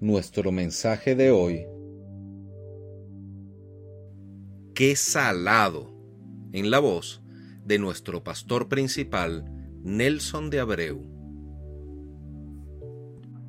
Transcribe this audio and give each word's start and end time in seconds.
Nuestro 0.00 0.52
mensaje 0.52 1.16
de 1.16 1.32
hoy 1.32 1.66
qué 4.72 4.94
salado, 4.94 5.92
en 6.52 6.70
la 6.70 6.78
voz 6.78 7.20
de 7.64 7.80
nuestro 7.80 8.22
pastor 8.22 8.68
principal, 8.68 9.44
Nelson 9.82 10.50
de 10.50 10.60
Abreu. 10.60 11.02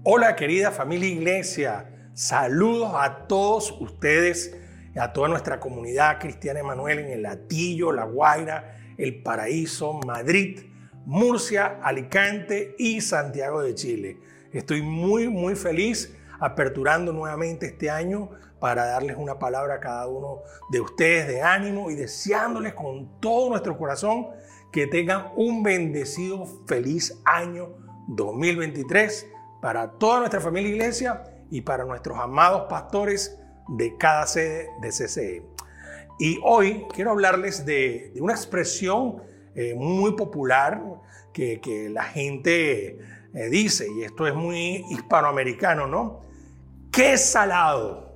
Hola 0.03 0.35
querida 0.35 0.71
familia 0.71 1.09
iglesia, 1.09 2.09
saludos 2.15 2.93
a 2.95 3.27
todos 3.27 3.79
ustedes, 3.79 4.57
a 4.99 5.13
toda 5.13 5.27
nuestra 5.27 5.59
comunidad 5.59 6.17
cristiana 6.19 6.61
Emanuel 6.61 6.97
en 6.97 7.11
el 7.11 7.21
Latillo, 7.21 7.91
La 7.91 8.05
Guaira, 8.05 8.95
El 8.97 9.21
Paraíso, 9.21 9.93
Madrid, 10.03 10.61
Murcia, 11.05 11.79
Alicante 11.83 12.73
y 12.79 13.01
Santiago 13.01 13.61
de 13.61 13.75
Chile. 13.75 14.17
Estoy 14.51 14.81
muy, 14.81 15.27
muy 15.29 15.55
feliz 15.55 16.15
aperturando 16.39 17.13
nuevamente 17.13 17.67
este 17.67 17.89
año 17.89 18.29
para 18.59 18.85
darles 18.85 19.15
una 19.17 19.39
palabra 19.39 19.75
a 19.75 19.79
cada 19.79 20.07
uno 20.07 20.41
de 20.69 20.81
ustedes 20.81 21.27
de 21.27 21.41
ánimo 21.41 21.89
y 21.89 21.95
deseándoles 21.95 22.73
con 22.73 23.19
todo 23.19 23.49
nuestro 23.49 23.77
corazón 23.77 24.27
que 24.71 24.87
tengan 24.87 25.31
un 25.35 25.63
bendecido, 25.63 26.45
feliz 26.67 27.19
año 27.25 27.69
2023 28.07 29.27
para 29.61 29.91
toda 29.91 30.19
nuestra 30.19 30.41
familia 30.41 30.71
iglesia 30.71 31.23
y 31.49 31.61
para 31.61 31.85
nuestros 31.85 32.17
amados 32.19 32.63
pastores 32.69 33.37
de 33.67 33.95
cada 33.97 34.27
sede 34.27 34.69
de 34.81 34.89
CCE. 34.89 35.43
Y 36.19 36.39
hoy 36.43 36.85
quiero 36.93 37.11
hablarles 37.11 37.65
de, 37.65 38.13
una 38.19 38.33
expresión 38.33 39.23
eh, 39.55 39.73
muy 39.75 40.15
popular 40.15 40.81
que, 41.33 41.89
la 41.89 42.03
gente 42.03 42.99
eh, 43.33 43.49
dice, 43.49 43.87
y 43.95 44.03
esto 44.03 44.27
es 44.27 44.35
muy 44.35 44.83
hispanoamericano, 44.89 45.87
¿no? 45.87 46.28
¡Qué 46.91 47.17
salado! 47.17 48.09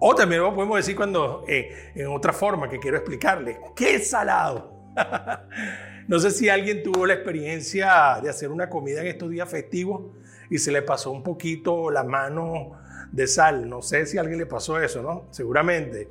O 0.00 0.14
también 0.14 0.42
lo 0.42 0.54
podemos 0.54 0.76
decir 0.76 0.96
cuando, 0.96 1.44
eh, 1.48 1.92
en 1.94 2.08
otra 2.08 2.32
forma 2.32 2.68
que 2.68 2.78
quiero 2.78 2.96
explicarle, 2.98 3.58
¡qué 3.74 3.98
salado! 4.00 4.92
no 6.08 6.18
sé 6.18 6.30
si 6.30 6.48
alguien 6.48 6.82
tuvo 6.82 7.06
la 7.06 7.14
experiencia 7.14 8.20
de 8.22 8.28
hacer 8.28 8.50
una 8.50 8.68
comida 8.68 9.00
en 9.00 9.06
estos 9.06 9.30
días 9.30 9.48
festivos 9.48 10.12
y 10.50 10.58
se 10.58 10.72
le 10.72 10.82
pasó 10.82 11.10
un 11.10 11.22
poquito 11.22 11.90
la 11.90 12.04
mano 12.04 12.72
de 13.12 13.26
sal. 13.26 13.68
No 13.68 13.82
sé 13.82 14.06
si 14.06 14.18
a 14.18 14.20
alguien 14.20 14.38
le 14.38 14.46
pasó 14.46 14.78
eso, 14.78 15.02
¿no? 15.02 15.26
Seguramente. 15.30 16.08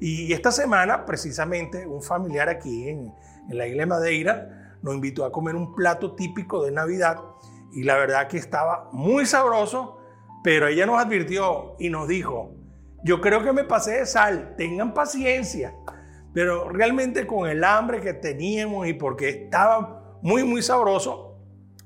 Y 0.00 0.32
esta 0.32 0.50
semana, 0.50 1.04
precisamente, 1.04 1.86
un 1.86 2.02
familiar 2.02 2.48
aquí 2.48 2.88
en, 2.88 3.12
en 3.50 3.58
la 3.58 3.66
isla 3.66 3.82
de 3.82 3.86
Madeira 3.86 4.76
nos 4.82 4.94
invitó 4.94 5.24
a 5.24 5.32
comer 5.32 5.54
un 5.54 5.74
plato 5.74 6.14
típico 6.14 6.64
de 6.64 6.70
Navidad 6.70 7.18
y 7.72 7.82
la 7.82 7.96
verdad 7.96 8.28
que 8.28 8.36
estaba 8.36 8.88
muy 8.92 9.26
sabroso, 9.26 9.98
pero 10.44 10.68
ella 10.68 10.84
nos 10.84 11.02
advirtió 11.02 11.74
y 11.78 11.88
nos 11.88 12.06
dijo, 12.06 12.52
yo 13.02 13.22
creo 13.22 13.42
que 13.42 13.54
me 13.54 13.64
pasé 13.64 14.00
de 14.00 14.06
sal, 14.06 14.52
tengan 14.58 14.92
paciencia. 14.92 15.74
Pero 16.34 16.68
realmente 16.68 17.26
con 17.26 17.48
el 17.48 17.64
hambre 17.64 18.02
que 18.02 18.12
teníamos 18.12 18.86
y 18.86 18.92
porque 18.92 19.30
estaba 19.30 20.18
muy, 20.20 20.44
muy 20.44 20.60
sabroso, 20.60 21.38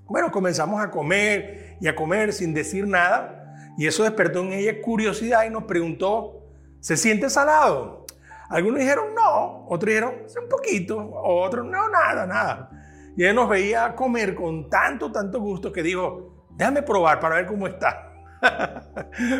bueno, 0.06 0.32
comenzamos 0.32 0.82
a 0.82 0.90
comer 0.90 1.76
y 1.80 1.86
a 1.86 1.94
comer 1.94 2.32
sin 2.32 2.52
decir 2.52 2.84
nada. 2.88 3.54
Y 3.78 3.86
eso 3.86 4.02
despertó 4.02 4.40
en 4.40 4.52
ella 4.52 4.82
curiosidad 4.82 5.44
y 5.46 5.50
nos 5.50 5.62
preguntó, 5.62 6.42
¿se 6.80 6.96
siente 6.96 7.30
salado? 7.30 8.06
Algunos 8.50 8.80
dijeron 8.80 9.14
no, 9.14 9.66
otros 9.68 9.86
dijeron 9.86 10.14
un 10.42 10.48
poquito, 10.48 11.12
otros 11.14 11.64
no, 11.64 11.88
nada, 11.90 12.26
nada. 12.26 12.70
Y 13.16 13.22
ella 13.22 13.34
nos 13.34 13.48
veía 13.48 13.94
comer 13.94 14.34
con 14.34 14.68
tanto, 14.68 15.12
tanto 15.12 15.38
gusto 15.38 15.70
que 15.72 15.84
dijo, 15.84 16.48
déjame 16.56 16.82
probar 16.82 17.20
para 17.20 17.36
ver 17.36 17.46
cómo 17.46 17.68
está. 17.68 18.07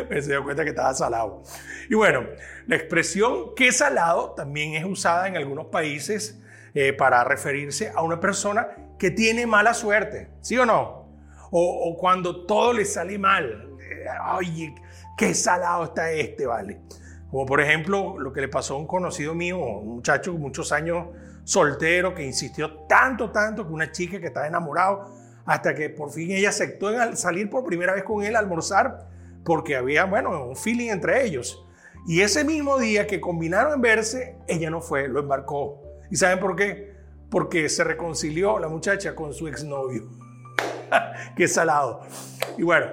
Se 0.09 0.21
dio 0.21 0.43
cuenta 0.43 0.63
que 0.63 0.69
estaba 0.69 0.93
salado. 0.93 1.43
Y 1.89 1.95
bueno, 1.95 2.25
la 2.67 2.75
expresión 2.75 3.55
que 3.55 3.71
salado 3.71 4.31
también 4.31 4.75
es 4.75 4.85
usada 4.85 5.27
en 5.27 5.37
algunos 5.37 5.67
países 5.67 6.39
eh, 6.73 6.93
para 6.93 7.23
referirse 7.23 7.91
a 7.95 8.01
una 8.01 8.19
persona 8.19 8.67
que 8.97 9.11
tiene 9.11 9.47
mala 9.47 9.73
suerte, 9.73 10.29
¿sí 10.41 10.57
o 10.57 10.65
no? 10.65 11.07
O, 11.51 11.97
cuando 11.97 12.45
todo 12.45 12.73
le 12.73 12.85
sale 12.85 13.17
mal. 13.17 13.69
Oye, 14.35 14.75
qué 15.17 15.33
salado 15.33 15.85
está 15.85 16.11
este, 16.11 16.45
¿vale? 16.45 16.81
Como 17.31 17.45
por 17.45 17.59
ejemplo 17.59 18.19
lo 18.19 18.31
que 18.31 18.41
le 18.41 18.47
pasó 18.47 18.75
a 18.75 18.77
un 18.77 18.85
conocido 18.87 19.33
mío, 19.33 19.57
un 19.57 19.95
muchacho 19.95 20.33
muchos 20.33 20.71
años 20.71 21.07
soltero 21.43 22.13
que 22.13 22.23
insistió 22.23 22.85
tanto, 22.87 23.31
tanto 23.31 23.63
con 23.63 23.73
una 23.73 23.91
chica 23.91 24.19
que 24.19 24.27
estaba 24.27 24.47
enamorado 24.47 25.11
hasta 25.49 25.73
que 25.73 25.89
por 25.89 26.11
fin 26.11 26.29
ella 26.29 26.49
aceptó 26.49 26.91
salir 27.15 27.49
por 27.49 27.63
primera 27.63 27.95
vez 27.95 28.03
con 28.03 28.23
él 28.23 28.35
a 28.35 28.39
almorzar 28.39 29.07
porque 29.43 29.75
había, 29.75 30.05
bueno, 30.05 30.45
un 30.45 30.55
feeling 30.55 30.91
entre 30.91 31.25
ellos. 31.25 31.65
Y 32.05 32.21
ese 32.21 32.43
mismo 32.43 32.77
día 32.77 33.07
que 33.07 33.19
combinaron 33.19 33.73
en 33.73 33.81
verse, 33.81 34.35
ella 34.47 34.69
no 34.69 34.79
fue, 34.79 35.07
lo 35.07 35.21
embarcó. 35.21 35.81
¿Y 36.11 36.17
saben 36.17 36.39
por 36.39 36.55
qué? 36.55 36.93
Porque 37.31 37.67
se 37.67 37.83
reconcilió 37.83 38.59
la 38.59 38.67
muchacha 38.67 39.15
con 39.15 39.33
su 39.33 39.47
exnovio. 39.47 40.07
qué 41.35 41.47
salado. 41.47 42.01
Y 42.55 42.61
bueno, 42.61 42.85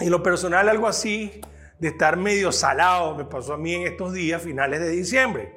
en 0.00 0.10
lo 0.10 0.20
personal 0.20 0.68
algo 0.68 0.88
así 0.88 1.40
de 1.78 1.88
estar 1.88 2.16
medio 2.16 2.50
salado 2.50 3.14
me 3.14 3.24
pasó 3.24 3.54
a 3.54 3.56
mí 3.56 3.72
en 3.72 3.82
estos 3.82 4.12
días, 4.12 4.42
finales 4.42 4.80
de 4.80 4.88
diciembre. 4.88 5.54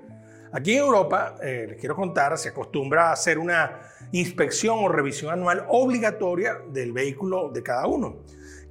Aquí 0.53 0.73
en 0.73 0.83
Europa, 0.83 1.37
eh, 1.41 1.65
les 1.69 1.79
quiero 1.79 1.95
contar, 1.95 2.37
se 2.37 2.49
acostumbra 2.49 3.09
a 3.09 3.13
hacer 3.13 3.39
una 3.39 3.90
inspección 4.11 4.79
o 4.79 4.89
revisión 4.89 5.31
anual 5.31 5.65
obligatoria 5.69 6.57
del 6.69 6.91
vehículo 6.91 7.49
de 7.49 7.63
cada 7.63 7.87
uno, 7.87 8.17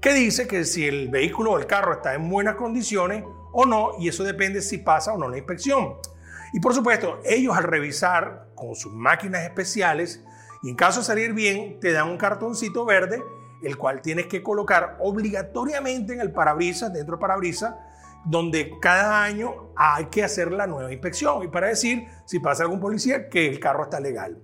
que 0.01 0.13
dice 0.13 0.47
que 0.47 0.65
si 0.65 0.87
el 0.87 1.09
vehículo 1.09 1.53
o 1.53 1.59
el 1.59 1.67
carro 1.67 1.93
está 1.93 2.15
en 2.15 2.29
buenas 2.29 2.57
condiciones 2.57 3.25
o 3.53 3.67
no, 3.67 3.93
y 3.99 4.09
eso 4.09 4.25
depende 4.25 4.63
si 4.63 4.79
pasa 4.79 5.13
o 5.13 5.19
no 5.19 5.29
la 5.29 5.39
inspección. 5.39 5.95
Y 6.53 6.61
por 6.61 6.75
supuesto, 6.75 7.21
ellos 7.25 7.57
al 7.57 7.65
revisar 7.65 8.49
con 8.55 8.75
sus 8.75 8.93
máquinas 8.93 9.43
especiales, 9.43 10.25
y 10.63 10.71
en 10.71 10.77
caso 10.77 11.01
de 11.01 11.07
salir 11.07 11.33
bien, 11.33 11.81
te 11.81 11.93
dan 11.93 12.09
un 12.09 12.19
cartoncito 12.19 12.85
verde, 12.85 13.23
el 13.63 13.77
cual 13.77 14.01
tienes 14.01 14.27
que 14.27 14.43
colocar 14.43 14.97
obligatoriamente 15.01 16.13
en 16.15 16.21
el 16.21 16.33
parabrisas, 16.33 16.93
dentro 16.93 17.17
del 17.17 17.21
parabrisas, 17.21 17.75
donde 18.25 18.79
cada 18.81 19.23
año 19.23 19.73
hay 19.77 20.07
que 20.07 20.23
hacer 20.23 20.53
la 20.53 20.67
nueva 20.67 20.93
inspección 20.93 21.43
y 21.43 21.49
para 21.49 21.69
decir 21.69 22.07
si 22.27 22.39
pasa 22.39 22.65
algún 22.65 22.81
policía 22.81 23.29
que 23.29 23.47
el 23.47 23.59
carro 23.59 23.85
está 23.85 23.99
legal. 24.01 24.43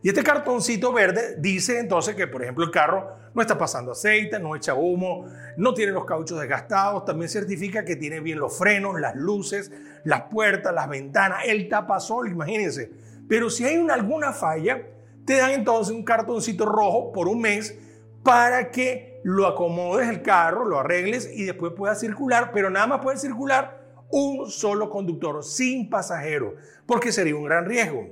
Y 0.00 0.08
este 0.08 0.22
cartoncito 0.22 0.92
verde 0.92 1.36
dice 1.38 1.80
entonces 1.80 2.14
que, 2.14 2.28
por 2.28 2.42
ejemplo, 2.42 2.64
el 2.64 2.70
carro 2.70 3.16
no 3.34 3.42
está 3.42 3.58
pasando 3.58 3.92
aceite, 3.92 4.38
no 4.38 4.54
echa 4.54 4.74
humo, 4.74 5.26
no 5.56 5.74
tiene 5.74 5.92
los 5.92 6.04
cauchos 6.04 6.38
desgastados, 6.38 7.04
también 7.04 7.28
certifica 7.28 7.84
que 7.84 7.96
tiene 7.96 8.20
bien 8.20 8.38
los 8.38 8.56
frenos, 8.56 9.00
las 9.00 9.16
luces, 9.16 9.72
las 10.04 10.22
puertas, 10.22 10.72
las 10.72 10.88
ventanas, 10.88 11.40
el 11.46 11.68
tapasol, 11.68 12.28
imagínense. 12.28 12.92
Pero 13.28 13.50
si 13.50 13.64
hay 13.64 13.76
una, 13.76 13.94
alguna 13.94 14.32
falla, 14.32 14.86
te 15.24 15.36
dan 15.36 15.50
entonces 15.50 15.92
un 15.92 16.04
cartoncito 16.04 16.64
rojo 16.64 17.12
por 17.12 17.26
un 17.26 17.40
mes 17.40 17.76
para 18.22 18.70
que 18.70 19.20
lo 19.24 19.46
acomodes 19.46 20.08
el 20.08 20.22
carro, 20.22 20.64
lo 20.64 20.78
arregles 20.78 21.28
y 21.34 21.44
después 21.44 21.72
puedas 21.76 21.98
circular, 21.98 22.50
pero 22.52 22.70
nada 22.70 22.86
más 22.86 23.00
puede 23.00 23.18
circular 23.18 23.82
un 24.10 24.48
solo 24.48 24.88
conductor 24.90 25.44
sin 25.44 25.90
pasajero, 25.90 26.54
porque 26.86 27.10
sería 27.10 27.34
un 27.34 27.44
gran 27.44 27.66
riesgo. 27.66 28.06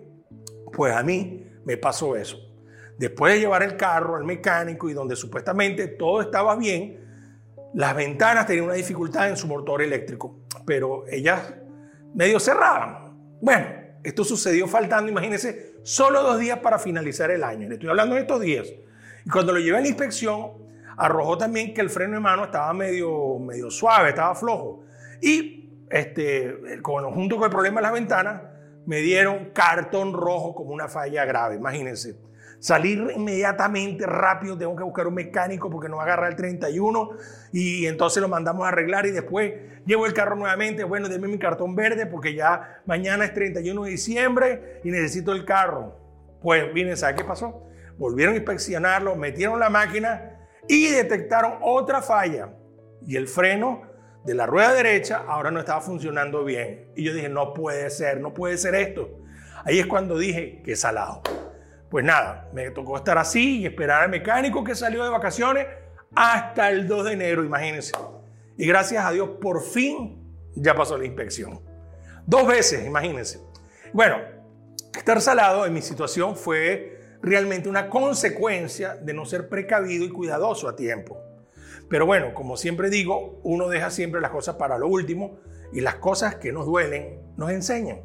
Pues 0.72 0.94
a 0.94 1.02
mí 1.02 1.45
me 1.66 1.76
pasó 1.76 2.16
eso. 2.16 2.38
Después 2.96 3.34
de 3.34 3.40
llevar 3.40 3.62
el 3.62 3.76
carro 3.76 4.16
al 4.16 4.24
mecánico 4.24 4.88
y 4.88 4.94
donde 4.94 5.16
supuestamente 5.16 5.88
todo 5.88 6.22
estaba 6.22 6.56
bien, 6.56 7.04
las 7.74 7.94
ventanas 7.94 8.46
tenían 8.46 8.66
una 8.66 8.74
dificultad 8.74 9.28
en 9.28 9.36
su 9.36 9.46
motor 9.46 9.82
eléctrico, 9.82 10.38
pero 10.64 11.04
ellas 11.08 11.52
medio 12.14 12.40
cerraban. 12.40 13.14
Bueno, 13.42 13.66
esto 14.02 14.24
sucedió 14.24 14.66
faltando, 14.66 15.10
imagínense, 15.10 15.74
solo 15.82 16.22
dos 16.22 16.38
días 16.38 16.60
para 16.60 16.78
finalizar 16.78 17.30
el 17.30 17.42
año. 17.42 17.68
Le 17.68 17.74
estoy 17.74 17.90
hablando 17.90 18.14
de 18.14 18.22
estos 18.22 18.40
días. 18.40 18.68
Y 19.24 19.28
cuando 19.28 19.52
lo 19.52 19.58
llevé 19.58 19.76
a 19.76 19.80
la 19.80 19.88
inspección, 19.88 20.52
arrojó 20.96 21.36
también 21.36 21.74
que 21.74 21.80
el 21.80 21.90
freno 21.90 22.14
de 22.14 22.20
mano 22.20 22.44
estaba 22.44 22.72
medio, 22.72 23.38
medio 23.40 23.70
suave, 23.70 24.10
estaba 24.10 24.34
flojo. 24.36 24.84
Y 25.20 25.68
este, 25.90 26.80
junto 26.82 27.36
con 27.36 27.44
el 27.44 27.50
problema 27.50 27.80
de 27.80 27.82
las 27.82 27.92
ventanas, 27.92 28.42
me 28.86 28.98
dieron 28.98 29.50
cartón 29.52 30.14
rojo 30.14 30.54
como 30.54 30.70
una 30.70 30.88
falla 30.88 31.24
grave, 31.24 31.56
imagínense. 31.56 32.16
salir 32.58 33.12
inmediatamente, 33.14 34.06
rápido, 34.06 34.56
tengo 34.56 34.74
que 34.74 34.82
buscar 34.82 35.06
un 35.06 35.14
mecánico 35.14 35.70
porque 35.70 35.88
no 35.88 36.00
agarra 36.00 36.28
el 36.28 36.36
31 36.36 37.10
y 37.52 37.86
entonces 37.86 38.22
lo 38.22 38.28
mandamos 38.28 38.64
a 38.64 38.68
arreglar 38.68 39.04
y 39.06 39.10
después 39.10 39.52
llevo 39.84 40.06
el 40.06 40.14
carro 40.14 40.36
nuevamente, 40.36 40.82
bueno, 40.82 41.08
denme 41.08 41.28
mi 41.28 41.38
cartón 41.38 41.76
verde 41.76 42.06
porque 42.06 42.34
ya 42.34 42.80
mañana 42.86 43.24
es 43.26 43.34
31 43.34 43.84
de 43.84 43.90
diciembre 43.90 44.80
y 44.84 44.90
necesito 44.90 45.32
el 45.32 45.44
carro. 45.44 45.98
Pues 46.40 46.72
miren, 46.72 46.96
¿sabe 46.96 47.16
qué 47.16 47.24
pasó? 47.24 47.62
Volvieron 47.98 48.34
a 48.34 48.38
inspeccionarlo, 48.38 49.16
metieron 49.16 49.60
la 49.60 49.68
máquina 49.68 50.36
y 50.68 50.88
detectaron 50.88 51.58
otra 51.60 52.02
falla 52.02 52.54
y 53.06 53.16
el 53.16 53.28
freno 53.28 53.82
de 54.26 54.34
la 54.34 54.44
rueda 54.44 54.74
derecha 54.74 55.24
ahora 55.26 55.50
no 55.50 55.60
estaba 55.60 55.80
funcionando 55.80 56.44
bien. 56.44 56.90
Y 56.96 57.04
yo 57.04 57.14
dije, 57.14 57.28
no 57.28 57.54
puede 57.54 57.88
ser, 57.90 58.20
no 58.20 58.34
puede 58.34 58.58
ser 58.58 58.74
esto. 58.74 59.20
Ahí 59.64 59.78
es 59.78 59.86
cuando 59.86 60.18
dije 60.18 60.60
que 60.64 60.74
salado. 60.76 61.22
Pues 61.88 62.04
nada, 62.04 62.48
me 62.52 62.70
tocó 62.70 62.96
estar 62.96 63.16
así 63.18 63.60
y 63.60 63.66
esperar 63.66 64.02
al 64.02 64.10
mecánico 64.10 64.64
que 64.64 64.74
salió 64.74 65.04
de 65.04 65.10
vacaciones 65.10 65.66
hasta 66.14 66.70
el 66.70 66.88
2 66.88 67.04
de 67.04 67.12
enero, 67.12 67.44
imagínense. 67.44 67.92
Y 68.56 68.66
gracias 68.66 69.04
a 69.04 69.12
Dios, 69.12 69.30
por 69.40 69.62
fin 69.62 70.20
ya 70.54 70.74
pasó 70.74 70.98
la 70.98 71.06
inspección. 71.06 71.60
Dos 72.26 72.48
veces, 72.48 72.84
imagínense. 72.84 73.40
Bueno, 73.92 74.18
estar 74.96 75.20
salado 75.20 75.64
en 75.66 75.72
mi 75.72 75.82
situación 75.82 76.36
fue 76.36 77.18
realmente 77.22 77.68
una 77.68 77.88
consecuencia 77.88 78.96
de 78.96 79.14
no 79.14 79.24
ser 79.24 79.48
precavido 79.48 80.04
y 80.04 80.10
cuidadoso 80.10 80.68
a 80.68 80.74
tiempo. 80.74 81.25
Pero 81.88 82.06
bueno, 82.06 82.34
como 82.34 82.56
siempre 82.56 82.90
digo, 82.90 83.40
uno 83.42 83.68
deja 83.68 83.90
siempre 83.90 84.20
las 84.20 84.30
cosas 84.30 84.56
para 84.56 84.78
lo 84.78 84.88
último 84.88 85.38
y 85.72 85.80
las 85.80 85.96
cosas 85.96 86.36
que 86.36 86.52
nos 86.52 86.66
duelen 86.66 87.20
nos 87.36 87.50
enseñan. 87.50 88.00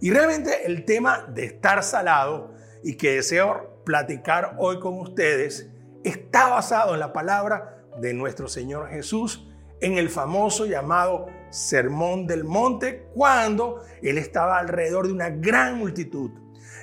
Y 0.00 0.10
realmente 0.10 0.66
el 0.66 0.84
tema 0.84 1.26
de 1.28 1.44
estar 1.44 1.82
salado 1.82 2.52
y 2.82 2.96
que 2.96 3.14
deseo 3.14 3.82
platicar 3.84 4.56
hoy 4.58 4.78
con 4.80 4.98
ustedes 4.98 5.70
está 6.04 6.48
basado 6.48 6.94
en 6.94 7.00
la 7.00 7.12
palabra 7.12 7.84
de 7.98 8.12
nuestro 8.12 8.48
Señor 8.48 8.88
Jesús 8.90 9.48
en 9.80 9.98
el 9.98 10.08
famoso 10.08 10.66
llamado 10.66 11.26
Sermón 11.50 12.26
del 12.26 12.44
Monte, 12.44 13.08
cuando 13.14 13.82
Él 14.02 14.18
estaba 14.18 14.58
alrededor 14.58 15.06
de 15.06 15.12
una 15.12 15.30
gran 15.30 15.78
multitud. 15.78 16.30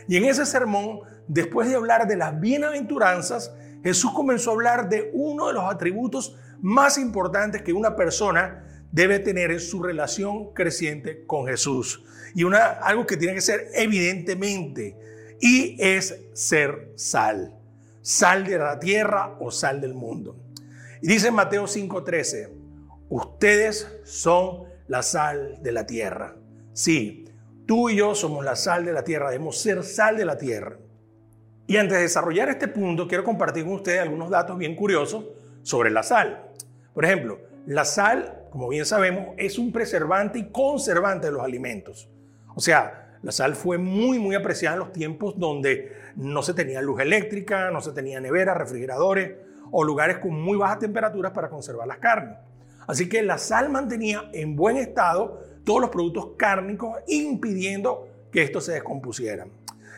Y 0.08 0.18
en 0.18 0.26
ese 0.26 0.46
sermón, 0.46 1.02
después 1.28 1.70
de 1.70 1.76
hablar 1.76 2.08
de 2.08 2.18
las 2.18 2.40
bienaventuranzas, 2.40 3.54
Jesús 3.84 4.12
comenzó 4.14 4.52
a 4.52 4.54
hablar 4.54 4.90
de 4.90 5.12
uno 5.14 5.48
de 5.48 5.54
los 5.54 5.64
atributos 5.72 6.38
más 6.62 6.98
importantes 6.98 7.62
que 7.62 7.74
una 7.74 7.96
persona 7.96 8.64
debe 8.92 9.20
tener 9.20 9.52
en 9.52 9.60
su 9.60 9.84
relación 9.84 10.54
creciente 10.54 11.26
con 11.26 11.48
Jesús. 11.48 12.04
Y 12.36 12.44
algo 12.54 13.06
que 13.06 13.18
tiene 13.18 13.36
que 13.36 13.42
ser 13.42 13.68
evidentemente, 13.74 14.98
y 15.42 15.76
es 15.80 16.16
ser 16.34 16.94
sal. 16.96 17.54
Sal 18.02 18.46
de 18.46 18.58
la 18.58 18.80
tierra 18.80 19.38
o 19.40 19.52
sal 19.52 19.82
del 19.82 19.94
mundo. 19.94 20.38
Y 21.02 21.08
dice 21.08 21.28
en 21.28 21.34
Mateo 21.34 21.68
5:13, 21.68 22.50
ustedes 23.10 23.88
son 24.06 24.64
la 24.88 25.04
sal 25.04 25.60
de 25.62 25.72
la 25.72 25.86
tierra. 25.86 26.36
Sí, 26.74 27.26
tú 27.66 27.90
y 27.90 27.98
yo 27.98 28.16
somos 28.16 28.46
la 28.46 28.56
sal 28.56 28.86
de 28.86 28.94
la 28.94 29.04
tierra, 29.04 29.32
debemos 29.32 29.58
ser 29.60 29.84
sal 29.84 30.18
de 30.18 30.26
la 30.26 30.38
tierra. 30.38 30.78
Y 31.66 31.78
antes 31.78 31.98
de 31.98 32.04
desarrollar 32.04 32.50
este 32.50 32.68
punto, 32.68 33.08
quiero 33.08 33.24
compartir 33.24 33.64
con 33.64 33.74
ustedes 33.74 34.02
algunos 34.02 34.30
datos 34.30 34.58
bien 34.58 34.76
curiosos 34.76 35.26
sobre 35.62 35.92
la 35.92 36.04
sal. 36.04 36.52
Por 36.94 37.06
ejemplo, 37.06 37.40
la 37.66 37.86
sal, 37.86 38.44
como 38.50 38.68
bien 38.68 38.86
sabemos, 38.86 39.30
es 39.38 39.58
un 39.58 39.72
preservante 39.72 40.40
y 40.40 40.50
conservante 40.50 41.28
de 41.28 41.34
los 41.34 41.42
alimentos. 41.42 42.10
O 42.56 42.60
sea, 42.60 43.18
la 43.22 43.32
sal 43.32 43.56
fue 43.56 43.78
muy, 43.78 44.20
muy 44.20 44.36
apreciada 44.36 44.76
en 44.76 44.80
los 44.82 44.92
tiempos 44.92 45.40
donde 45.40 45.94
no 46.18 46.44
se 46.44 46.54
tenía 46.54 46.82
luz 46.82 47.00
eléctrica, 47.00 47.72
no 47.72 47.82
se 47.82 47.94
tenía 47.94 48.20
neveras, 48.20 48.58
refrigeradores 48.58 49.32
o 49.72 49.86
lugares 49.86 50.18
con 50.18 50.40
muy 50.40 50.58
bajas 50.58 50.80
temperaturas 50.80 51.32
para 51.32 51.50
conservar 51.50 51.88
las 51.88 51.98
carnes. 52.00 52.38
Así 52.86 53.08
que 53.08 53.24
la 53.24 53.38
sal 53.38 53.70
mantenía 53.70 54.30
en 54.34 54.58
buen 54.58 54.76
estado 54.76 55.42
todos 55.64 55.80
los 55.80 55.90
productos 55.90 56.32
cárnicos, 56.38 56.98
impidiendo 57.08 58.10
que 58.32 58.44
estos 58.44 58.66
se 58.66 58.74
descompusieran. 58.74 59.50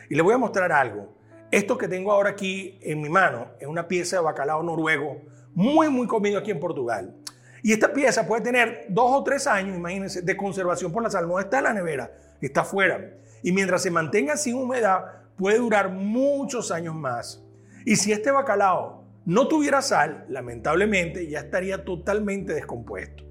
Y 0.09 0.15
les 0.15 0.23
voy 0.23 0.35
a 0.35 0.37
mostrar 0.37 0.71
algo. 0.71 1.15
Esto 1.51 1.77
que 1.77 1.87
tengo 1.87 2.11
ahora 2.11 2.31
aquí 2.31 2.79
en 2.81 3.01
mi 3.01 3.09
mano 3.09 3.47
es 3.59 3.67
una 3.67 3.87
pieza 3.87 4.17
de 4.17 4.23
bacalao 4.23 4.63
noruego 4.63 5.21
muy, 5.53 5.89
muy 5.89 6.07
comido 6.07 6.39
aquí 6.39 6.51
en 6.51 6.59
Portugal. 6.59 7.15
Y 7.63 7.71
esta 7.71 7.91
pieza 7.93 8.27
puede 8.27 8.43
tener 8.43 8.85
dos 8.89 9.11
o 9.11 9.23
tres 9.23 9.47
años, 9.47 9.75
imagínense, 9.75 10.21
de 10.21 10.37
conservación 10.37 10.91
por 10.91 11.01
la 11.01 11.09
sal. 11.09 11.27
No 11.27 11.39
está 11.39 11.57
en 11.57 11.63
la 11.63 11.73
nevera, 11.73 12.11
está 12.41 12.61
afuera. 12.61 13.13
Y 13.41 13.51
mientras 13.51 13.81
se 13.81 13.89
mantenga 13.89 14.37
sin 14.37 14.55
humedad, 14.55 15.05
puede 15.35 15.57
durar 15.57 15.89
muchos 15.89 16.71
años 16.71 16.93
más. 16.93 17.43
Y 17.85 17.95
si 17.95 18.11
este 18.11 18.31
bacalao 18.31 19.05
no 19.25 19.47
tuviera 19.47 19.81
sal, 19.81 20.25
lamentablemente 20.29 21.27
ya 21.27 21.39
estaría 21.39 21.83
totalmente 21.83 22.53
descompuesto. 22.53 23.23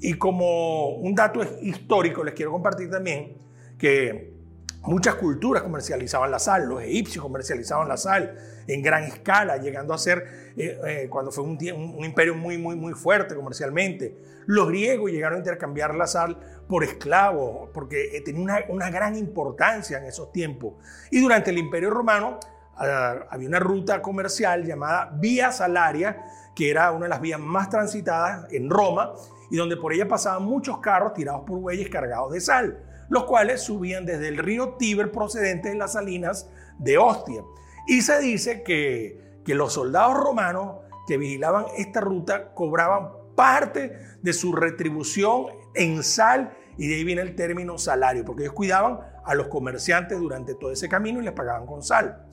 Y 0.00 0.14
como 0.14 0.96
un 0.96 1.14
dato 1.14 1.40
histórico, 1.60 2.24
les 2.24 2.34
quiero 2.34 2.52
compartir 2.52 2.88
también 2.90 3.36
que 3.76 4.39
Muchas 4.82 5.16
culturas 5.16 5.62
comercializaban 5.62 6.30
la 6.30 6.38
sal, 6.38 6.66
los 6.66 6.82
egipcios 6.82 7.22
comercializaban 7.22 7.86
la 7.86 7.98
sal 7.98 8.34
en 8.66 8.80
gran 8.82 9.04
escala, 9.04 9.58
llegando 9.58 9.92
a 9.92 9.98
ser, 9.98 10.52
eh, 10.56 10.80
eh, 10.86 11.08
cuando 11.10 11.30
fue 11.30 11.44
un, 11.44 11.58
imperio 12.02 12.34
muy, 12.34 12.56
muy, 12.56 12.76
muy 12.76 12.94
fuerte 12.94 13.34
comercialmente. 13.34 14.16
Los 14.46 14.68
griegos 14.68 15.10
llegaron 15.10 15.36
a 15.36 15.38
intercambiar 15.40 15.94
la 15.94 16.06
sal 16.06 16.38
por 16.66 16.82
esclavos, 16.82 17.68
porque 17.74 18.16
eh, 18.16 18.22
tenía 18.22 18.40
una, 18.40 18.58
una 18.68 18.90
gran 18.90 19.16
importancia 19.16 19.98
en 19.98 20.04
esos 20.04 20.32
tiempos. 20.32 20.74
Y 21.10 21.20
durante 21.20 21.50
el 21.50 21.58
imperio 21.58 21.90
romano 21.90 22.40
ah, 22.76 23.26
había 23.28 23.48
una 23.48 23.58
ruta 23.58 24.00
comercial 24.00 24.64
llamada 24.64 25.10
Vía 25.14 25.52
Salaria, 25.52 26.24
que 26.54 26.70
era 26.70 26.90
una 26.92 27.04
de 27.04 27.10
las 27.10 27.20
vías 27.20 27.38
más 27.38 27.68
transitadas 27.68 28.50
en 28.50 28.70
Roma, 28.70 29.12
y 29.50 29.56
donde 29.56 29.76
por 29.76 29.92
ella 29.92 30.08
pasaban 30.08 30.42
muchos 30.44 30.78
carros 30.78 31.12
tirados 31.12 31.42
por 31.46 31.58
bueyes 31.58 31.90
cargados 31.90 32.32
de 32.32 32.40
sal 32.40 32.89
los 33.10 33.24
cuales 33.24 33.60
subían 33.60 34.06
desde 34.06 34.28
el 34.28 34.38
río 34.38 34.76
Tíber 34.78 35.12
procedente 35.12 35.68
de 35.68 35.74
las 35.74 35.92
salinas 35.92 36.48
de 36.78 36.96
Ostia. 36.96 37.42
Y 37.86 38.00
se 38.00 38.18
dice 38.20 38.62
que, 38.62 39.40
que 39.44 39.54
los 39.54 39.74
soldados 39.74 40.16
romanos 40.16 40.76
que 41.06 41.18
vigilaban 41.18 41.66
esta 41.76 42.00
ruta 42.00 42.54
cobraban 42.54 43.10
parte 43.34 43.98
de 44.22 44.32
su 44.32 44.52
retribución 44.52 45.46
en 45.74 46.02
sal 46.02 46.56
y 46.78 46.88
de 46.88 46.94
ahí 46.94 47.04
viene 47.04 47.20
el 47.20 47.34
término 47.34 47.76
salario, 47.76 48.24
porque 48.24 48.44
ellos 48.44 48.54
cuidaban 48.54 49.00
a 49.24 49.34
los 49.34 49.48
comerciantes 49.48 50.18
durante 50.18 50.54
todo 50.54 50.72
ese 50.72 50.88
camino 50.88 51.20
y 51.20 51.24
les 51.24 51.34
pagaban 51.34 51.66
con 51.66 51.82
sal. 51.82 52.26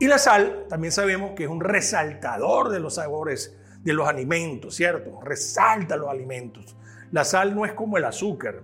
Y 0.00 0.08
la 0.08 0.18
sal 0.18 0.66
también 0.68 0.92
sabemos 0.92 1.32
que 1.32 1.44
es 1.44 1.48
un 1.48 1.60
resaltador 1.60 2.70
de 2.70 2.80
los 2.80 2.96
sabores 2.96 3.56
de 3.82 3.92
los 3.92 4.08
alimentos, 4.08 4.74
¿cierto? 4.74 5.20
Resalta 5.22 5.96
los 5.96 6.08
alimentos. 6.08 6.76
La 7.12 7.24
sal 7.24 7.54
no 7.54 7.64
es 7.64 7.72
como 7.72 7.96
el 7.96 8.04
azúcar. 8.04 8.62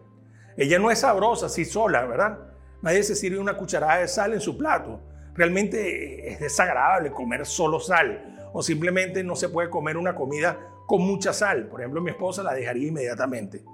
Ella 0.56 0.78
no 0.78 0.90
es 0.90 1.00
sabrosa 1.00 1.46
así 1.46 1.64
sola, 1.64 2.04
¿verdad? 2.04 2.38
Nadie 2.82 3.02
se 3.02 3.14
sirve 3.14 3.38
una 3.38 3.56
cucharada 3.56 4.00
de 4.00 4.08
sal 4.08 4.32
en 4.32 4.40
su 4.40 4.58
plato. 4.58 5.00
Realmente 5.34 6.28
es 6.30 6.40
desagradable 6.40 7.12
comer 7.12 7.46
solo 7.46 7.80
sal 7.80 8.50
o 8.52 8.62
simplemente 8.62 9.24
no 9.24 9.34
se 9.34 9.48
puede 9.48 9.70
comer 9.70 9.96
una 9.96 10.14
comida 10.14 10.58
con 10.86 11.02
mucha 11.02 11.32
sal. 11.32 11.68
Por 11.68 11.80
ejemplo, 11.80 12.02
mi 12.02 12.10
esposa 12.10 12.42
la 12.42 12.54
dejaría 12.54 12.88
inmediatamente. 12.88 13.64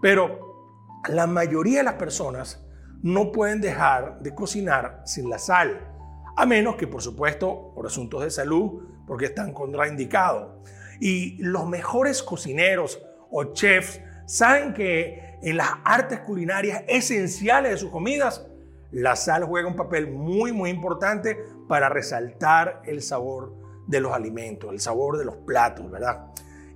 Pero 0.00 0.98
la 1.08 1.26
mayoría 1.26 1.78
de 1.78 1.84
las 1.84 1.94
personas 1.94 2.64
no 3.02 3.32
pueden 3.32 3.60
dejar 3.60 4.20
de 4.20 4.34
cocinar 4.34 5.02
sin 5.04 5.30
la 5.30 5.38
sal, 5.38 5.88
a 6.36 6.46
menos 6.46 6.76
que, 6.76 6.86
por 6.86 7.02
supuesto, 7.02 7.72
por 7.74 7.86
asuntos 7.86 8.22
de 8.22 8.30
salud, 8.30 8.82
porque 9.06 9.26
están 9.26 9.52
contraindicados. 9.52 10.58
Y 11.00 11.42
los 11.42 11.66
mejores 11.66 12.22
cocineros 12.22 13.02
o 13.30 13.52
chefs 13.52 14.00
saben 14.26 14.74
que 14.74 15.29
en 15.42 15.56
las 15.56 15.70
artes 15.84 16.20
culinarias 16.20 16.84
esenciales 16.86 17.72
de 17.72 17.78
sus 17.78 17.90
comidas, 17.90 18.46
la 18.92 19.16
sal 19.16 19.44
juega 19.44 19.68
un 19.68 19.76
papel 19.76 20.10
muy, 20.10 20.52
muy 20.52 20.70
importante 20.70 21.38
para 21.68 21.88
resaltar 21.88 22.82
el 22.84 23.02
sabor 23.02 23.54
de 23.86 24.00
los 24.00 24.12
alimentos, 24.12 24.72
el 24.72 24.80
sabor 24.80 25.18
de 25.18 25.24
los 25.24 25.36
platos, 25.36 25.90
¿verdad? 25.90 26.26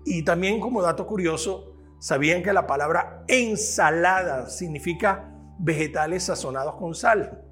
Y 0.04 0.22
también 0.22 0.60
como 0.60 0.82
dato 0.82 1.06
curioso, 1.06 1.74
¿sabían 1.98 2.42
que 2.42 2.52
la 2.52 2.66
palabra 2.66 3.24
ensalada 3.26 4.48
significa 4.48 5.30
vegetales 5.58 6.24
sazonados 6.24 6.76
con 6.76 6.94
sal? 6.94 7.42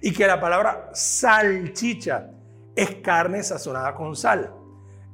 Y 0.00 0.12
que 0.12 0.26
la 0.26 0.40
palabra 0.40 0.90
salchicha 0.92 2.30
es 2.74 2.96
carne 2.96 3.42
sazonada 3.42 3.94
con 3.94 4.16
sal. 4.16 4.52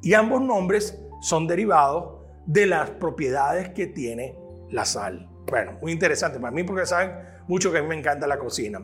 Y 0.02 0.14
ambos 0.14 0.40
nombres 0.40 0.98
son 1.20 1.46
derivados 1.46 2.18
de 2.46 2.66
las 2.66 2.90
propiedades 2.90 3.70
que 3.70 3.86
tiene 3.86 4.38
la 4.70 4.84
sal. 4.84 5.28
Bueno, 5.46 5.78
muy 5.80 5.92
interesante 5.92 6.38
para 6.38 6.50
mí 6.50 6.62
porque 6.62 6.86
saben 6.86 7.12
mucho 7.46 7.72
que 7.72 7.78
a 7.78 7.82
mí 7.82 7.88
me 7.88 7.98
encanta 7.98 8.26
la 8.26 8.38
cocina. 8.38 8.80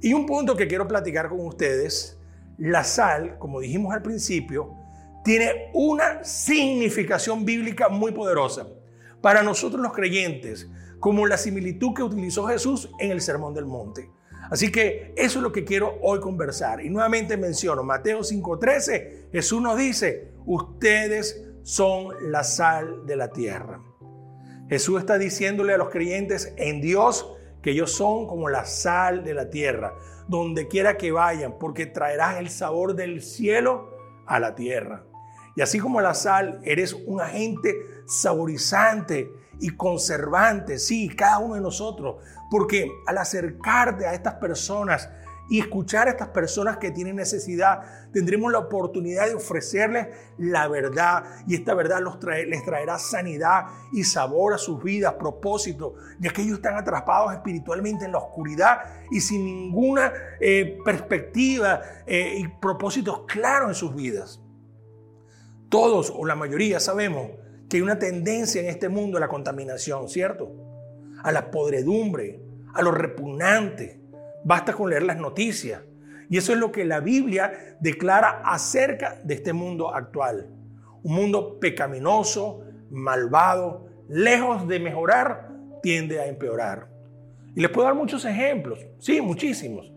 Y 0.00 0.12
un 0.14 0.26
punto 0.26 0.56
que 0.56 0.66
quiero 0.66 0.88
platicar 0.88 1.28
con 1.28 1.46
ustedes, 1.46 2.18
la 2.58 2.82
sal, 2.82 3.38
como 3.38 3.60
dijimos 3.60 3.94
al 3.94 4.02
principio, 4.02 4.74
tiene 5.24 5.70
una 5.72 6.24
significación 6.24 7.44
bíblica 7.44 7.88
muy 7.88 8.10
poderosa 8.12 8.66
para 9.20 9.42
nosotros 9.42 9.80
los 9.80 9.92
creyentes, 9.92 10.68
como 10.98 11.26
la 11.26 11.36
similitud 11.36 11.94
que 11.94 12.02
utilizó 12.02 12.46
Jesús 12.46 12.90
en 12.98 13.12
el 13.12 13.20
Sermón 13.20 13.54
del 13.54 13.66
Monte. 13.66 14.10
Así 14.50 14.70
que 14.70 15.14
eso 15.16 15.38
es 15.38 15.42
lo 15.42 15.52
que 15.52 15.64
quiero 15.64 15.98
hoy 16.02 16.20
conversar. 16.20 16.84
Y 16.84 16.90
nuevamente 16.90 17.36
menciono 17.36 17.84
Mateo 17.84 18.22
5:13. 18.22 19.30
Jesús 19.32 19.62
nos 19.62 19.78
dice, 19.78 20.32
ustedes 20.44 21.48
son 21.62 22.08
la 22.30 22.42
sal 22.42 23.06
de 23.06 23.16
la 23.16 23.28
tierra. 23.30 23.80
Jesús 24.72 25.00
está 25.00 25.18
diciéndole 25.18 25.74
a 25.74 25.76
los 25.76 25.90
creyentes 25.90 26.54
en 26.56 26.80
Dios 26.80 27.30
que 27.60 27.72
ellos 27.72 27.92
son 27.92 28.26
como 28.26 28.48
la 28.48 28.64
sal 28.64 29.22
de 29.22 29.34
la 29.34 29.50
tierra, 29.50 29.92
donde 30.28 30.66
quiera 30.66 30.96
que 30.96 31.12
vayan, 31.12 31.58
porque 31.58 31.84
traerás 31.84 32.38
el 32.38 32.48
sabor 32.48 32.94
del 32.94 33.20
cielo 33.20 33.94
a 34.24 34.40
la 34.40 34.54
tierra. 34.54 35.04
Y 35.56 35.60
así 35.60 35.78
como 35.78 36.00
la 36.00 36.14
sal, 36.14 36.62
eres 36.64 36.94
un 36.94 37.20
agente 37.20 37.76
saborizante 38.06 39.30
y 39.60 39.76
conservante, 39.76 40.78
sí, 40.78 41.10
cada 41.10 41.40
uno 41.40 41.56
de 41.56 41.60
nosotros, 41.60 42.24
porque 42.50 42.90
al 43.06 43.18
acercarte 43.18 44.06
a 44.06 44.14
estas 44.14 44.36
personas 44.36 45.10
y 45.52 45.58
escuchar 45.58 46.08
a 46.08 46.12
estas 46.12 46.28
personas 46.28 46.78
que 46.78 46.90
tienen 46.90 47.16
necesidad, 47.16 47.82
tendremos 48.10 48.50
la 48.50 48.58
oportunidad 48.58 49.28
de 49.28 49.34
ofrecerles 49.34 50.08
la 50.38 50.66
verdad 50.66 51.24
y 51.46 51.54
esta 51.54 51.74
verdad 51.74 52.00
los 52.00 52.16
les 52.24 52.64
traerá 52.64 52.98
sanidad 52.98 53.66
y 53.92 54.02
sabor 54.04 54.54
a 54.54 54.56
sus 54.58 54.82
vidas, 54.82 55.12
propósito, 55.18 55.96
ya 56.18 56.30
que 56.32 56.40
ellos 56.40 56.54
están 56.54 56.78
atrapados 56.78 57.34
espiritualmente 57.34 58.06
en 58.06 58.12
la 58.12 58.18
oscuridad 58.18 58.78
y 59.10 59.20
sin 59.20 59.44
ninguna 59.44 60.10
eh, 60.40 60.78
perspectiva 60.86 61.82
eh, 62.06 62.38
y 62.38 62.48
propósitos 62.48 63.26
claros 63.26 63.68
en 63.68 63.74
sus 63.74 63.94
vidas. 63.94 64.40
Todos 65.68 66.10
o 66.16 66.24
la 66.24 66.34
mayoría 66.34 66.80
sabemos 66.80 67.30
que 67.68 67.76
hay 67.76 67.82
una 67.82 67.98
tendencia 67.98 68.62
en 68.62 68.68
este 68.68 68.88
mundo 68.88 69.18
a 69.18 69.20
la 69.20 69.28
contaminación, 69.28 70.08
¿cierto? 70.08 70.50
A 71.22 71.30
la 71.30 71.50
podredumbre, 71.50 72.40
a 72.72 72.80
lo 72.80 72.90
repugnante. 72.90 74.01
Basta 74.44 74.72
con 74.72 74.90
leer 74.90 75.02
las 75.02 75.16
noticias. 75.16 75.82
Y 76.28 76.38
eso 76.38 76.52
es 76.52 76.58
lo 76.58 76.72
que 76.72 76.84
la 76.84 77.00
Biblia 77.00 77.76
declara 77.80 78.42
acerca 78.44 79.20
de 79.22 79.34
este 79.34 79.52
mundo 79.52 79.94
actual. 79.94 80.48
Un 81.02 81.14
mundo 81.14 81.58
pecaminoso, 81.60 82.64
malvado, 82.90 83.86
lejos 84.08 84.66
de 84.66 84.80
mejorar, 84.80 85.50
tiende 85.82 86.20
a 86.20 86.26
empeorar. 86.26 86.88
Y 87.54 87.60
les 87.60 87.70
puedo 87.70 87.86
dar 87.86 87.94
muchos 87.94 88.24
ejemplos, 88.24 88.78
sí, 88.98 89.20
muchísimos. 89.20 89.92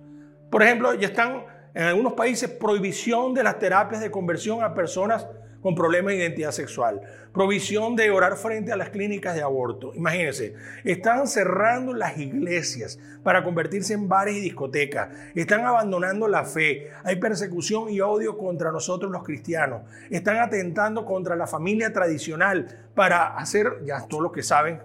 Por 0.52 0.62
ejemplo, 0.62 0.94
ya 0.94 1.08
están 1.08 1.46
en 1.74 1.84
algunos 1.84 2.14
países 2.14 2.50
prohibición 2.50 3.34
de 3.34 3.44
las 3.44 3.60
terapias 3.60 4.02
de 4.02 4.12
conversión 4.12 4.64
a 4.64 4.74
personas 4.74 5.28
con 5.66 5.74
problemas 5.74 6.14
de 6.14 6.20
identidad 6.20 6.52
sexual, 6.52 7.02
provisión 7.34 7.96
de 7.96 8.12
orar 8.12 8.38
frente 8.38 8.72
a 8.72 8.78
las 8.78 8.92
clínicas 8.92 9.34
de 9.34 9.42
aborto. 9.42 9.96
Imagínense, 9.96 10.54
están 10.84 11.28
cerrando 11.28 11.92
las 11.92 12.20
iglesias 12.20 13.00
para 13.24 13.44
convertirse 13.44 13.96
en 13.96 14.08
bares 14.08 14.36
y 14.36 14.42
discotecas, 14.42 15.10
están 15.34 15.66
abandonando 15.66 16.28
la 16.28 16.46
fe, 16.46 16.92
hay 17.04 17.16
persecución 17.16 17.90
y 17.90 18.00
odio 18.00 18.38
contra 18.38 18.72
nosotros 18.72 19.12
los 19.12 19.24
cristianos, 19.24 19.82
están 20.12 20.38
atentando 20.38 21.04
contra 21.04 21.36
la 21.36 21.48
familia 21.48 21.92
tradicional 21.92 22.92
para 22.94 23.36
hacer 23.36 23.82
ya 23.88 24.06
todo 24.08 24.22
lo 24.22 24.32
que 24.32 24.44
saben. 24.44 24.84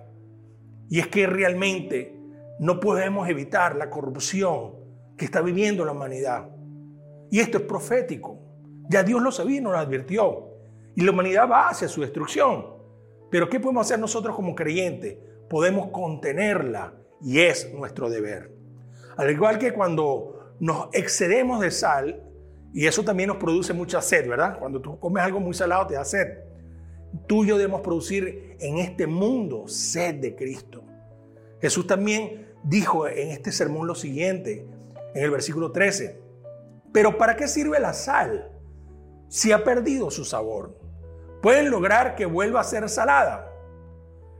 Y 0.88 0.99
es 1.00 1.08
que 1.08 1.26
realmente 1.26 2.16
no 2.58 2.80
podemos 2.80 3.28
evitar 3.28 3.76
la 3.76 3.90
corrupción 3.90 4.76
que 5.18 5.26
está 5.26 5.42
viviendo 5.42 5.84
la 5.84 5.92
humanidad. 5.92 6.49
Y 7.30 7.40
esto 7.40 7.58
es 7.58 7.64
profético. 7.64 8.38
Ya 8.88 9.02
Dios 9.02 9.20
lo 9.20 9.30
sabía 9.30 9.58
y 9.58 9.60
nos 9.60 9.72
lo 9.75 9.78
advirtió. 9.78 10.50
Y 10.94 11.02
la 11.02 11.12
humanidad 11.12 11.49
va 11.49 11.68
hacia 11.68 11.88
su 11.88 12.00
destrucción. 12.00 12.66
Pero 13.30 13.49
¿qué 13.49 13.61
podemos 13.61 13.87
hacer 13.87 13.99
nosotros 13.99 14.35
como 14.35 14.54
creyentes? 14.54 15.18
Podemos 15.49 15.88
contenerla 15.90 16.94
y 17.20 17.40
es 17.40 17.73
nuestro 17.73 18.11
deber. 18.11 18.52
Al 19.16 19.30
igual 19.30 19.59
que 19.59 19.73
cuando 19.73 20.54
nos 20.59 20.88
excedemos 20.92 21.61
de 21.61 21.70
sal, 21.70 22.23
y 22.73 22.87
eso 22.87 23.02
también 23.02 23.28
nos 23.28 23.38
produce 23.38 23.73
mucha 23.73 24.00
sed, 24.00 24.28
¿verdad? 24.28 24.59
Cuando 24.59 24.80
tú 24.80 24.99
comes 24.99 25.23
algo 25.23 25.40
muy 25.40 25.54
salado 25.54 25.87
te 25.87 25.94
da 25.94 26.04
sed. 26.04 26.38
Tú 27.26 27.44
y 27.44 27.49
yo 27.49 27.59
debemos 27.59 27.80
producir 27.80 28.56
en 28.61 28.78
este 28.78 29.06
mundo 29.06 29.66
sed 29.66 30.16
de 30.16 30.37
Cristo. 30.37 30.85
Jesús 31.61 31.87
también 31.87 32.49
dijo 32.62 33.09
en 33.09 33.30
este 33.30 33.50
sermón 33.52 33.87
lo 33.87 33.94
siguiente, 33.94 34.66
en 35.14 35.25
el 35.25 35.30
versículo 35.30 35.73
13, 35.73 36.20
pero 36.92 37.18
¿para 37.18 37.37
qué 37.37 37.49
sirve 37.49 37.80
la 37.80 37.92
sal 37.92 38.50
si 39.30 39.52
ha 39.52 39.64
perdido 39.64 40.10
su 40.10 40.26
sabor? 40.26 40.80
pueden 41.40 41.70
lograr 41.70 42.14
que 42.14 42.26
vuelva 42.26 42.60
a 42.60 42.64
ser 42.64 42.88
salada. 42.88 43.50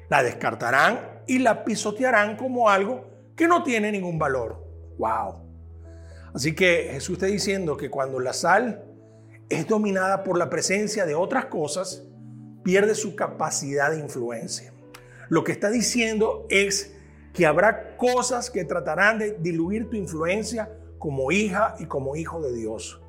La 0.09 0.23
descartarán 0.23 1.23
y 1.26 1.38
la 1.38 1.64
pisotearán 1.64 2.37
como 2.37 2.68
algo 2.68 3.06
que 3.37 3.49
no 3.49 3.62
tiene 3.62 3.92
ningún 3.92 4.18
valor. 4.18 4.66
¡Wow! 4.99 5.49
Así 6.35 6.54
que 6.54 6.90
Jesús 6.92 7.14
está 7.14 7.26
diciendo 7.26 7.76
que 7.76 7.90
cuando 7.90 8.20
la 8.20 8.32
sal 8.32 8.85
es 9.49 9.66
dominada 9.66 10.23
por 10.23 10.38
la 10.38 10.50
presencia 10.50 11.06
de 11.06 11.14
otras 11.14 11.47
cosas, 11.47 12.04
pierde 12.62 12.94
su 12.94 13.16
capacidad 13.16 13.90
de 13.90 14.00
influencia. 14.00 14.73
Lo 15.28 15.44
que 15.44 15.52
está 15.52 15.70
diciendo 15.70 16.47
es 16.50 16.94
que 17.32 17.47
habrá 17.47 17.97
cosas 17.97 18.50
que 18.50 18.64
tratarán 18.64 19.18
de 19.18 19.37
diluir 19.38 19.88
tu 19.88 19.97
influencia 19.97 20.70
como 20.99 21.32
hija 21.32 21.76
y 21.78 21.87
como 21.87 22.16
hijo 22.16 22.40
de 22.40 22.52
Dios. 22.52 23.00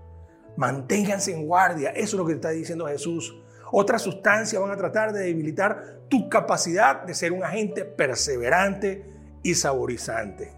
Manténganse 0.57 1.33
en 1.33 1.47
guardia. 1.47 1.91
Eso 1.91 2.15
es 2.15 2.19
lo 2.19 2.25
que 2.25 2.33
está 2.33 2.49
diciendo 2.49 2.87
Jesús. 2.87 3.35
Otras 3.71 4.01
sustancias 4.01 4.61
van 4.61 4.71
a 4.71 4.77
tratar 4.77 5.13
de 5.13 5.23
debilitar 5.23 6.01
tu 6.09 6.27
capacidad 6.27 7.03
de 7.03 7.13
ser 7.13 7.31
un 7.31 7.43
agente 7.43 7.85
perseverante 7.85 9.05
y 9.43 9.55
saborizante. 9.55 10.53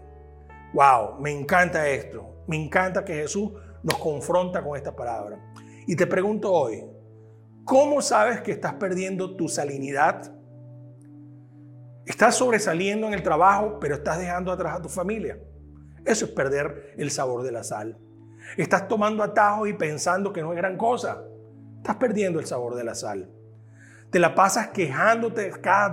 Wow, 0.72 1.20
me 1.20 1.30
encanta 1.30 1.88
esto. 1.88 2.44
Me 2.48 2.56
encanta 2.56 3.04
que 3.04 3.14
Jesús 3.14 3.52
nos 3.82 3.98
confronta 3.98 4.62
con 4.62 4.76
esta 4.76 4.94
palabra. 4.94 5.38
Y 5.86 5.94
te 5.94 6.06
pregunto 6.06 6.52
hoy, 6.52 6.84
¿cómo 7.64 8.02
sabes 8.02 8.40
que 8.40 8.52
estás 8.52 8.74
perdiendo 8.74 9.36
tu 9.36 9.48
salinidad? 9.48 10.34
Estás 12.04 12.34
sobresaliendo 12.34 13.06
en 13.06 13.14
el 13.14 13.22
trabajo, 13.22 13.78
pero 13.80 13.94
estás 13.94 14.18
dejando 14.18 14.50
atrás 14.50 14.76
a 14.76 14.82
tu 14.82 14.88
familia. 14.88 15.38
Eso 16.04 16.26
es 16.26 16.32
perder 16.32 16.94
el 16.98 17.10
sabor 17.10 17.44
de 17.44 17.52
la 17.52 17.62
sal. 17.62 17.98
Estás 18.56 18.88
tomando 18.88 19.22
atajos 19.22 19.68
y 19.68 19.72
pensando 19.72 20.32
que 20.32 20.42
no 20.42 20.52
es 20.52 20.56
gran 20.56 20.76
cosa. 20.76 21.22
Estás 21.78 21.96
perdiendo 21.96 22.40
el 22.40 22.46
sabor 22.46 22.74
de 22.74 22.84
la 22.84 22.94
sal. 22.94 23.28
Te 24.10 24.18
la 24.18 24.34
pasas 24.34 24.68
quejándote 24.68 25.52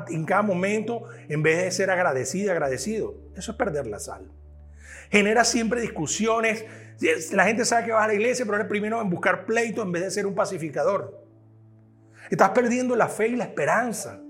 en 0.09 0.25
cada 0.25 0.41
momento 0.43 1.05
en 1.27 1.41
vez 1.41 1.63
de 1.63 1.71
ser 1.71 1.89
agradecida, 1.89 2.51
agradecido. 2.51 3.15
Eso 3.35 3.51
es 3.51 3.57
perder 3.57 3.87
la 3.87 3.99
sal. 3.99 4.31
Genera 5.09 5.43
siempre 5.43 5.81
discusiones. 5.81 6.63
La 7.31 7.45
gente 7.45 7.65
sabe 7.65 7.85
que 7.85 7.91
vas 7.91 8.03
a 8.05 8.07
la 8.07 8.13
iglesia, 8.13 8.45
pero 8.45 8.57
eres 8.57 8.67
primero 8.67 9.01
en 9.01 9.09
buscar 9.09 9.45
pleito 9.45 9.81
en 9.81 9.91
vez 9.91 10.03
de 10.03 10.11
ser 10.11 10.27
un 10.27 10.35
pacificador. 10.35 11.25
Estás 12.29 12.51
perdiendo 12.51 12.95
la 12.95 13.07
fe 13.07 13.29
y 13.29 13.35
la 13.35 13.45
esperanza. 13.45 14.21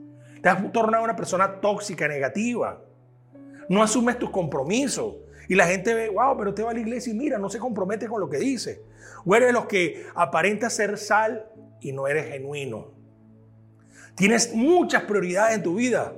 Te 0.42 0.50
has 0.50 0.72
tornado 0.72 1.04
una 1.04 1.16
persona 1.16 1.60
tóxica, 1.60 2.08
negativa. 2.08 2.82
No 3.70 3.82
asumes 3.84 4.20
tus 4.20 4.30
compromisos. 4.30 5.16
Y 5.48 5.56
la 5.56 5.68
gente 5.68 5.94
ve, 5.94 6.10
wow, 6.10 6.38
pero 6.38 6.54
te 6.54 6.64
va 6.64 6.72
a 6.72 6.74
la 6.74 6.80
iglesia 6.80 7.12
y 7.12 7.16
mira, 7.16 7.38
no 7.38 7.50
se 7.50 7.60
compromete 7.60 8.08
con 8.08 8.22
lo 8.22 8.30
que 8.30 8.38
dice. 8.38 8.84
O 9.26 9.36
eres 9.36 9.50
de 9.50 9.54
los 9.54 9.66
que 9.66 10.06
aparenta 10.16 10.70
ser 10.70 10.98
sal 10.98 11.46
y 11.82 11.92
no 11.92 12.08
eres 12.08 12.28
genuino. 12.28 12.92
Tienes 14.16 14.54
muchas 14.54 15.04
prioridades 15.04 15.58
en 15.58 15.64
tu 15.64 15.76
vida. 15.76 16.14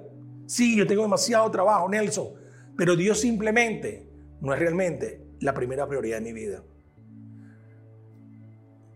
Sí, 0.45 0.75
yo 0.75 0.85
tengo 0.85 1.03
demasiado 1.03 1.49
trabajo, 1.51 1.87
Nelson, 1.89 2.29
pero 2.77 2.95
Dios 2.95 3.19
simplemente 3.19 4.07
no 4.41 4.53
es 4.53 4.59
realmente 4.59 5.21
la 5.39 5.53
primera 5.53 5.87
prioridad 5.87 6.17
de 6.17 6.23
mi 6.23 6.33
vida. 6.33 6.63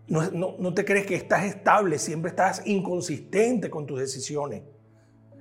No, 0.08 0.56
no, 0.58 0.74
te 0.74 0.84
crees 0.86 1.06
que 1.06 1.14
estás 1.14 1.44
estable, 1.44 1.98
siempre 1.98 2.30
estás 2.30 2.62
inconsistente 2.64 3.68
con 3.68 3.86
tus 3.86 4.00
decisiones. 4.00 4.62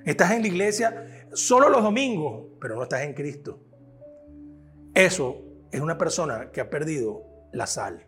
Estás 0.06 0.32
en 0.32 0.42
la 0.42 0.48
iglesia 0.48 1.17
solo 1.34 1.70
los 1.70 1.84
domingos, 1.84 2.44
pero 2.60 2.76
no 2.76 2.84
estás 2.84 3.02
en 3.02 3.14
Cristo. 3.14 3.60
Eso 4.94 5.44
es 5.72 5.82
una 5.82 5.98
persona 5.98 6.52
que 6.52 6.62
ha 6.62 6.70
perdido 6.70 7.24
la 7.52 7.68
sal. 7.68 8.06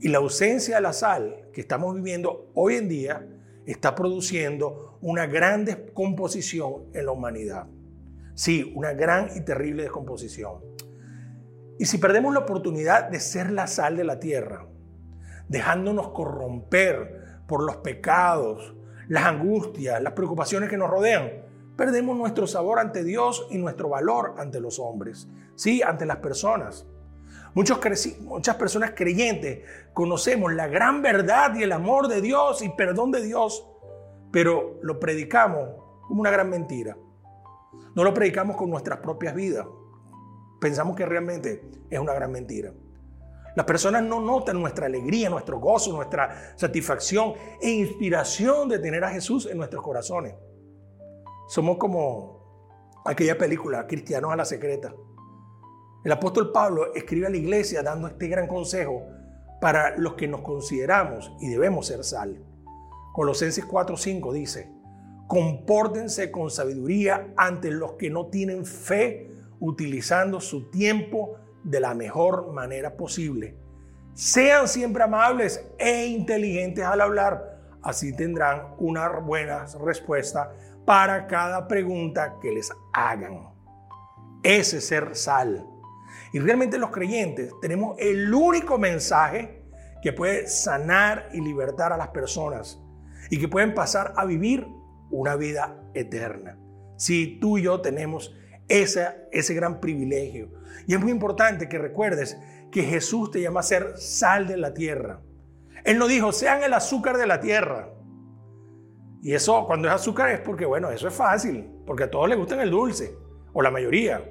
Y 0.00 0.08
la 0.08 0.18
ausencia 0.18 0.76
de 0.76 0.80
la 0.80 0.92
sal 0.92 1.48
que 1.52 1.60
estamos 1.60 1.94
viviendo 1.94 2.50
hoy 2.54 2.76
en 2.76 2.88
día 2.88 3.26
está 3.66 3.94
produciendo 3.94 4.98
una 5.02 5.26
gran 5.26 5.64
descomposición 5.64 6.86
en 6.94 7.06
la 7.06 7.12
humanidad. 7.12 7.66
Sí, 8.34 8.72
una 8.74 8.92
gran 8.92 9.30
y 9.36 9.42
terrible 9.42 9.82
descomposición. 9.82 10.60
Y 11.78 11.86
si 11.86 11.98
perdemos 11.98 12.32
la 12.32 12.40
oportunidad 12.40 13.10
de 13.10 13.20
ser 13.20 13.50
la 13.50 13.66
sal 13.66 13.96
de 13.96 14.04
la 14.04 14.20
tierra, 14.20 14.66
dejándonos 15.48 16.10
corromper 16.10 17.42
por 17.46 17.62
los 17.62 17.78
pecados, 17.78 18.74
las 19.08 19.24
angustias, 19.24 20.00
las 20.02 20.12
preocupaciones 20.12 20.70
que 20.70 20.76
nos 20.76 20.88
rodean, 20.88 21.30
perdemos 21.76 22.16
nuestro 22.16 22.46
sabor 22.46 22.78
ante 22.78 23.04
Dios 23.04 23.46
y 23.50 23.58
nuestro 23.58 23.88
valor 23.88 24.34
ante 24.38 24.60
los 24.60 24.78
hombres, 24.78 25.28
sí, 25.54 25.82
ante 25.82 26.06
las 26.06 26.18
personas. 26.18 26.86
Muchas 27.54 28.56
personas 28.56 28.92
creyentes 28.94 29.64
conocemos 29.92 30.52
la 30.52 30.68
gran 30.68 31.02
verdad 31.02 31.54
y 31.56 31.62
el 31.64 31.72
amor 31.72 32.08
de 32.08 32.20
Dios 32.20 32.62
y 32.62 32.68
perdón 32.68 33.10
de 33.10 33.22
Dios, 33.22 33.66
pero 34.30 34.78
lo 34.82 35.00
predicamos 35.00 35.68
como 36.06 36.20
una 36.20 36.30
gran 36.30 36.48
mentira. 36.48 36.96
No 37.94 38.04
lo 38.04 38.14
predicamos 38.14 38.56
con 38.56 38.70
nuestras 38.70 39.00
propias 39.00 39.34
vidas. 39.34 39.66
pensamos 40.60 40.94
que 40.94 41.06
realmente 41.06 41.62
es 41.88 41.98
una 41.98 42.12
gran 42.12 42.30
mentira. 42.30 42.72
Las 43.56 43.66
personas 43.66 44.02
no 44.02 44.20
notan 44.20 44.60
nuestra 44.60 44.86
alegría, 44.86 45.28
nuestro 45.28 45.58
gozo, 45.58 45.92
nuestra 45.92 46.54
satisfacción 46.56 47.34
e 47.60 47.70
inspiración 47.70 48.68
de 48.68 48.78
tener 48.78 49.02
a 49.02 49.10
Jesús 49.10 49.46
en 49.46 49.56
nuestros 49.56 49.82
corazones. 49.82 50.34
Somos 51.50 51.78
como 51.78 53.02
aquella 53.04 53.36
película, 53.36 53.84
Cristianos 53.88 54.32
a 54.32 54.36
la 54.36 54.44
Secreta. 54.44 54.94
El 56.04 56.12
apóstol 56.12 56.52
Pablo 56.52 56.94
escribe 56.94 57.26
a 57.26 57.30
la 57.30 57.38
iglesia 57.38 57.82
dando 57.82 58.06
este 58.06 58.28
gran 58.28 58.46
consejo 58.46 59.02
para 59.60 59.96
los 59.96 60.14
que 60.14 60.28
nos 60.28 60.42
consideramos 60.42 61.32
y 61.40 61.48
debemos 61.48 61.88
ser 61.88 62.04
sal. 62.04 62.40
Colosenses 63.12 63.66
4:5 63.66 64.32
dice, 64.32 64.70
compórtense 65.26 66.30
con 66.30 66.52
sabiduría 66.52 67.34
ante 67.36 67.72
los 67.72 67.94
que 67.94 68.10
no 68.10 68.26
tienen 68.26 68.64
fe, 68.64 69.28
utilizando 69.58 70.40
su 70.40 70.70
tiempo 70.70 71.34
de 71.64 71.80
la 71.80 71.94
mejor 71.94 72.52
manera 72.52 72.96
posible. 72.96 73.56
Sean 74.14 74.68
siempre 74.68 75.02
amables 75.02 75.66
e 75.78 76.06
inteligentes 76.06 76.84
al 76.84 77.00
hablar, 77.00 77.58
así 77.82 78.14
tendrán 78.14 78.76
una 78.78 79.08
buena 79.18 79.66
respuesta 79.84 80.52
para 80.90 81.28
cada 81.28 81.68
pregunta 81.68 82.40
que 82.42 82.50
les 82.50 82.72
hagan. 82.92 83.48
Ese 84.42 84.78
es 84.78 84.88
ser 84.88 85.14
sal. 85.14 85.64
Y 86.32 86.40
realmente 86.40 86.78
los 86.78 86.90
creyentes 86.90 87.52
tenemos 87.62 87.96
el 88.00 88.34
único 88.34 88.76
mensaje 88.76 89.62
que 90.02 90.12
puede 90.12 90.48
sanar 90.48 91.28
y 91.32 91.42
libertar 91.42 91.92
a 91.92 91.96
las 91.96 92.08
personas 92.08 92.82
y 93.30 93.38
que 93.38 93.46
pueden 93.46 93.72
pasar 93.72 94.14
a 94.16 94.24
vivir 94.24 94.66
una 95.12 95.36
vida 95.36 95.80
eterna. 95.94 96.58
Si 96.96 97.38
tú 97.38 97.58
y 97.58 97.62
yo 97.62 97.80
tenemos 97.80 98.34
ese, 98.66 99.28
ese 99.30 99.54
gran 99.54 99.78
privilegio. 99.78 100.50
Y 100.88 100.94
es 100.94 101.00
muy 101.00 101.12
importante 101.12 101.68
que 101.68 101.78
recuerdes 101.78 102.36
que 102.72 102.82
Jesús 102.82 103.30
te 103.30 103.40
llama 103.40 103.60
a 103.60 103.62
ser 103.62 103.96
sal 103.96 104.48
de 104.48 104.56
la 104.56 104.74
tierra. 104.74 105.20
Él 105.84 105.98
no 105.98 106.08
dijo, 106.08 106.32
sean 106.32 106.64
el 106.64 106.74
azúcar 106.74 107.16
de 107.16 107.28
la 107.28 107.38
tierra. 107.38 107.90
Y 109.22 109.34
eso, 109.34 109.66
cuando 109.66 109.88
es 109.88 109.94
azúcar, 109.94 110.30
es 110.30 110.40
porque, 110.40 110.64
bueno, 110.64 110.90
eso 110.90 111.08
es 111.08 111.14
fácil, 111.14 111.68
porque 111.86 112.04
a 112.04 112.10
todos 112.10 112.28
les 112.28 112.38
gusta 112.38 112.60
el 112.62 112.70
dulce, 112.70 113.14
o 113.52 113.60
la 113.62 113.70
mayoría. 113.70 114.22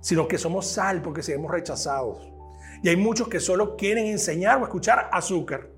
Sino 0.00 0.28
que 0.28 0.38
somos 0.38 0.66
sal 0.66 1.02
porque 1.02 1.22
seremos 1.22 1.50
rechazados. 1.50 2.30
Y 2.82 2.88
hay 2.88 2.96
muchos 2.96 3.28
que 3.28 3.40
solo 3.40 3.76
quieren 3.76 4.06
enseñar 4.06 4.60
o 4.60 4.64
escuchar 4.64 5.08
azúcar. 5.12 5.68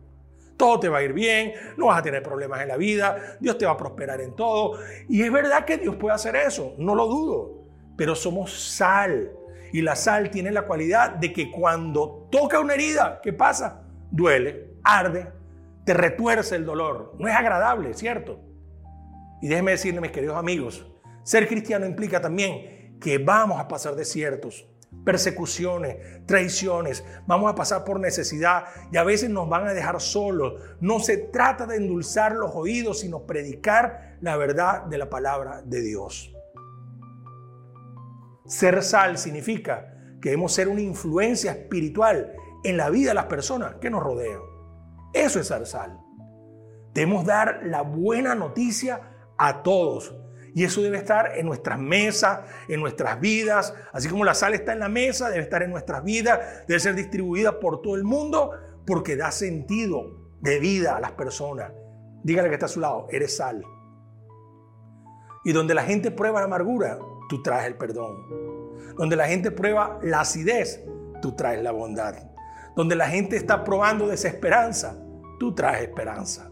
Todo 0.57 0.81
te 0.81 0.89
va 0.89 0.99
a 0.99 1.03
ir 1.03 1.13
bien, 1.13 1.53
no 1.77 1.87
vas 1.87 1.99
a 1.99 2.03
tener 2.03 2.23
problemas 2.23 2.61
en 2.63 2.69
la 2.69 2.77
vida, 2.77 3.37
Dios 3.41 3.59
te 3.59 3.67
va 3.67 3.73
a 3.73 3.77
prosperar 3.77 4.21
en 4.21 4.37
todo. 4.37 4.79
Y 5.09 5.23
es 5.23 5.33
verdad 5.33 5.65
que 5.65 5.79
Dios 5.79 5.97
puede 5.97 6.15
hacer 6.15 6.37
eso, 6.37 6.75
no 6.79 6.95
lo 6.95 7.07
dudo, 7.07 7.65
pero 7.97 8.15
somos 8.15 8.53
sal. 8.53 9.33
Y 9.73 9.81
la 9.81 9.97
sal 9.97 10.31
tiene 10.31 10.53
la 10.53 10.67
cualidad 10.67 11.11
de 11.15 11.33
que 11.33 11.51
cuando 11.51 12.29
toca 12.31 12.61
una 12.61 12.75
herida, 12.75 13.21
¿qué 13.23 13.33
pasa? 13.33 13.83
Duele, 14.11 14.77
arde, 14.85 15.33
te 15.85 15.95
retuerce 15.95 16.57
el 16.57 16.65
dolor. 16.65 17.15
No 17.19 17.29
es 17.29 17.35
agradable, 17.35 17.95
¿cierto? 17.95 18.41
Y 19.41 19.49
déjenme 19.49 19.73
decirle, 19.73 20.01
mis 20.01 20.13
queridos 20.13 20.37
amigos, 20.37 20.87
ser 21.25 21.49
cristiano 21.49 21.87
implica 21.87 22.21
también 22.21 22.99
que 23.01 23.19
vamos 23.19 23.61
a 23.61 23.67
pasar 23.67 23.97
desiertos, 23.97 24.69
persecuciones, 25.05 26.25
traiciones, 26.27 27.05
vamos 27.27 27.51
a 27.51 27.55
pasar 27.55 27.85
por 27.85 27.99
necesidad 27.99 28.65
y 28.93 28.97
a 28.97 29.05
veces 29.05 29.31
nos 29.31 29.49
van 29.49 29.67
a 29.67 29.75
dejar 29.75 30.01
solos. 30.01 30.55
No 30.81 31.01
se 31.01 31.17
trata 31.17 31.67
de 31.67 31.77
endulzar 31.77 32.33
los 32.33 32.55
oídos, 32.55 33.01
sino 33.01 33.27
predicar 33.27 34.17
la 34.21 34.37
verdad 34.37 34.85
de 34.85 34.99
la 34.99 35.11
palabra 35.11 35.63
de 35.65 35.81
Dios. 35.81 36.33
Ser 38.47 38.83
sal 38.83 39.19
significa 39.19 39.95
que 40.21 40.31
debemos 40.31 40.53
ser 40.53 40.69
una 40.69 40.81
influencia 40.81 41.53
espiritual 41.53 42.33
en 42.63 42.77
la 42.77 42.91
vida 42.91 43.11
de 43.11 43.15
las 43.15 43.27
personas 43.27 43.77
que 43.81 43.91
nos 43.91 44.03
rodean. 44.03 44.52
Eso 45.13 45.41
es 45.41 45.47
ser 45.47 45.67
sal. 45.67 45.99
Debemos 46.95 47.25
dar 47.25 47.61
la 47.65 47.83
buena 47.83 48.35
noticia 48.35 49.01
a 49.39 49.63
todos, 49.63 50.15
y 50.55 50.65
eso 50.65 50.83
debe 50.83 50.99
estar 50.99 51.39
en 51.39 51.47
nuestras 51.47 51.79
mesas, 51.79 52.41
en 52.69 52.81
nuestras 52.81 53.19
vidas. 53.21 53.75
Así 53.93 54.09
como 54.09 54.25
la 54.25 54.35
sal 54.35 54.55
está 54.55 54.73
en 54.73 54.81
la 54.81 54.89
mesa, 54.89 55.31
debe 55.31 55.43
estar 55.43 55.63
en 55.63 55.71
nuestras 55.71 56.05
vidas, 56.05 56.65
debe 56.69 56.79
ser 56.79 56.95
distribuida 56.95 57.59
por 57.59 57.81
todo 57.81 57.97
el 57.97 58.05
mundo 58.05 58.51
porque 58.87 59.17
da 59.17 59.31
sentido 59.31 60.35
de 60.41 60.59
vida 60.59 60.97
a 60.97 61.01
las 61.01 61.13
personas. 61.13 61.73
Dígale 62.23 62.49
que 62.49 62.55
está 62.55 62.67
a 62.67 62.69
su 62.69 62.81
lado, 62.81 63.07
eres 63.11 63.37
sal. 63.37 63.65
Y 65.45 65.53
donde 65.53 65.75
la 65.75 65.83
gente 65.83 66.11
prueba 66.11 66.41
la 66.41 66.47
amargura, 66.47 66.99
tú 67.29 67.43
traes 67.43 67.67
el 67.67 67.77
perdón. 67.77 68.95
Donde 68.97 69.17
la 69.17 69.27
gente 69.27 69.51
prueba 69.51 69.99
la 70.03 70.21
acidez, 70.21 70.85
tú 71.21 71.35
traes 71.35 71.63
la 71.63 71.73
bondad. 71.73 72.32
Donde 72.77 72.97
la 72.97 73.09
gente 73.09 73.37
está 73.37 73.65
probando 73.65 74.07
desesperanza, 74.07 74.99
tú 75.39 75.55
traes 75.55 75.83
esperanza. 75.83 76.51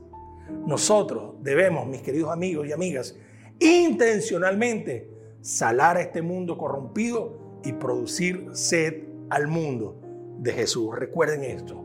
Nosotros 0.67 1.35
debemos, 1.41 1.87
mis 1.87 2.03
queridos 2.03 2.31
amigos 2.31 2.67
y 2.67 2.73
amigas, 2.73 3.17
intencionalmente 3.59 5.11
salar 5.41 5.97
a 5.97 6.03
este 6.03 6.23
mundo 6.23 6.59
corrompido 6.59 7.61
y 7.65 7.73
producir 7.73 8.49
sed 8.53 9.05
al 9.31 9.47
mundo 9.49 10.01
de 10.39 10.53
Jesús. 10.53 10.95
Recuerden 10.95 11.45
esto. 11.45 11.85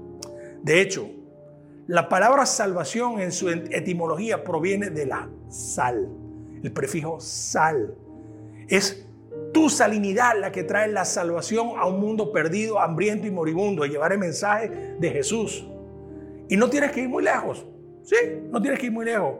De 0.62 0.82
hecho, 0.82 1.10
la 1.88 2.10
palabra 2.10 2.46
salvación 2.46 3.20
en 3.20 3.32
su 3.32 3.50
etimología 3.50 4.44
proviene 4.44 4.90
de 4.90 5.06
la 5.06 5.30
sal, 5.50 6.10
el 6.64 6.72
prefijo 6.72 7.20
sal. 7.20 7.96
Es 8.68 9.05
tu 9.56 9.70
salinidad 9.70 10.38
la 10.38 10.52
que 10.52 10.64
trae 10.64 10.92
la 10.92 11.06
salvación 11.06 11.70
a 11.78 11.88
un 11.88 12.02
mundo 12.02 12.34
perdido, 12.34 12.78
hambriento 12.78 13.26
y 13.26 13.32
moribundo, 13.32 13.84
a 13.84 13.88
llevar 13.88 14.12
el 14.12 14.20
mensaje 14.20 14.98
de 15.00 15.10
Jesús. 15.10 15.66
Y 16.50 16.58
no 16.58 16.70
tienes 16.70 16.92
que 16.92 17.04
ir 17.04 17.08
muy 17.08 17.24
lejos, 17.24 17.66
¿sí? 18.04 18.18
No 18.52 18.62
tienes 18.62 18.82
que 18.82 18.88
ir 18.88 18.92
muy 18.92 19.06
lejos. 19.06 19.36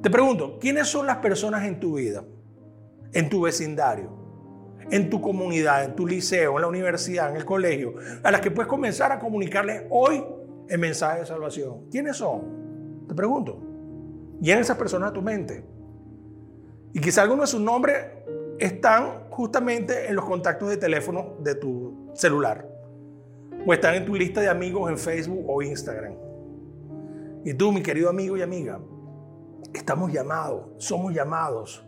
Te 0.00 0.08
pregunto, 0.08 0.58
¿quiénes 0.58 0.88
son 0.88 1.06
las 1.06 1.18
personas 1.18 1.66
en 1.66 1.78
tu 1.78 1.96
vida, 1.96 2.24
en 3.12 3.28
tu 3.28 3.42
vecindario, 3.42 4.08
en 4.90 5.10
tu 5.10 5.20
comunidad, 5.20 5.84
en 5.84 5.94
tu 5.94 6.06
liceo, 6.06 6.54
en 6.54 6.62
la 6.62 6.68
universidad, 6.68 7.28
en 7.28 7.36
el 7.36 7.44
colegio, 7.44 7.92
a 8.22 8.30
las 8.30 8.40
que 8.40 8.50
puedes 8.50 8.70
comenzar 8.70 9.12
a 9.12 9.18
comunicarles 9.18 9.82
hoy 9.90 10.24
el 10.66 10.78
mensaje 10.78 11.20
de 11.20 11.26
salvación? 11.26 11.90
¿Quiénes 11.90 12.16
son? 12.16 13.04
Te 13.06 13.14
pregunto. 13.14 13.60
En 14.42 14.58
esas 14.58 14.78
personas 14.78 15.10
a 15.10 15.12
tu 15.12 15.20
mente. 15.20 15.62
Y 16.94 17.00
quizá 17.00 17.20
algunos 17.20 17.50
de 17.50 17.58
sus 17.58 17.60
nombres 17.60 17.98
están 18.58 19.30
justamente 19.30 20.08
en 20.08 20.16
los 20.16 20.24
contactos 20.24 20.68
de 20.68 20.76
teléfono 20.76 21.36
de 21.40 21.54
tu 21.54 22.10
celular. 22.14 22.68
O 23.66 23.72
están 23.72 23.94
en 23.94 24.04
tu 24.04 24.14
lista 24.14 24.40
de 24.40 24.48
amigos 24.48 24.90
en 24.90 24.98
Facebook 24.98 25.44
o 25.48 25.62
Instagram. 25.62 26.14
Y 27.44 27.54
tú, 27.54 27.72
mi 27.72 27.82
querido 27.82 28.08
amigo 28.08 28.36
y 28.36 28.42
amiga, 28.42 28.78
Estamos 29.74 30.12
llamados, 30.12 30.66
somos 30.78 31.12
llamados 31.12 31.84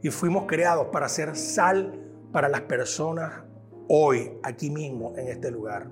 y 0.00 0.10
fuimos 0.10 0.44
creados 0.46 0.88
para 0.92 1.08
ser 1.08 1.36
sal 1.36 1.98
para 2.32 2.48
las 2.48 2.62
personas 2.62 3.42
hoy, 3.88 4.32
aquí 4.42 4.70
mismo, 4.70 5.14
en 5.16 5.28
este 5.28 5.50
lugar. 5.50 5.88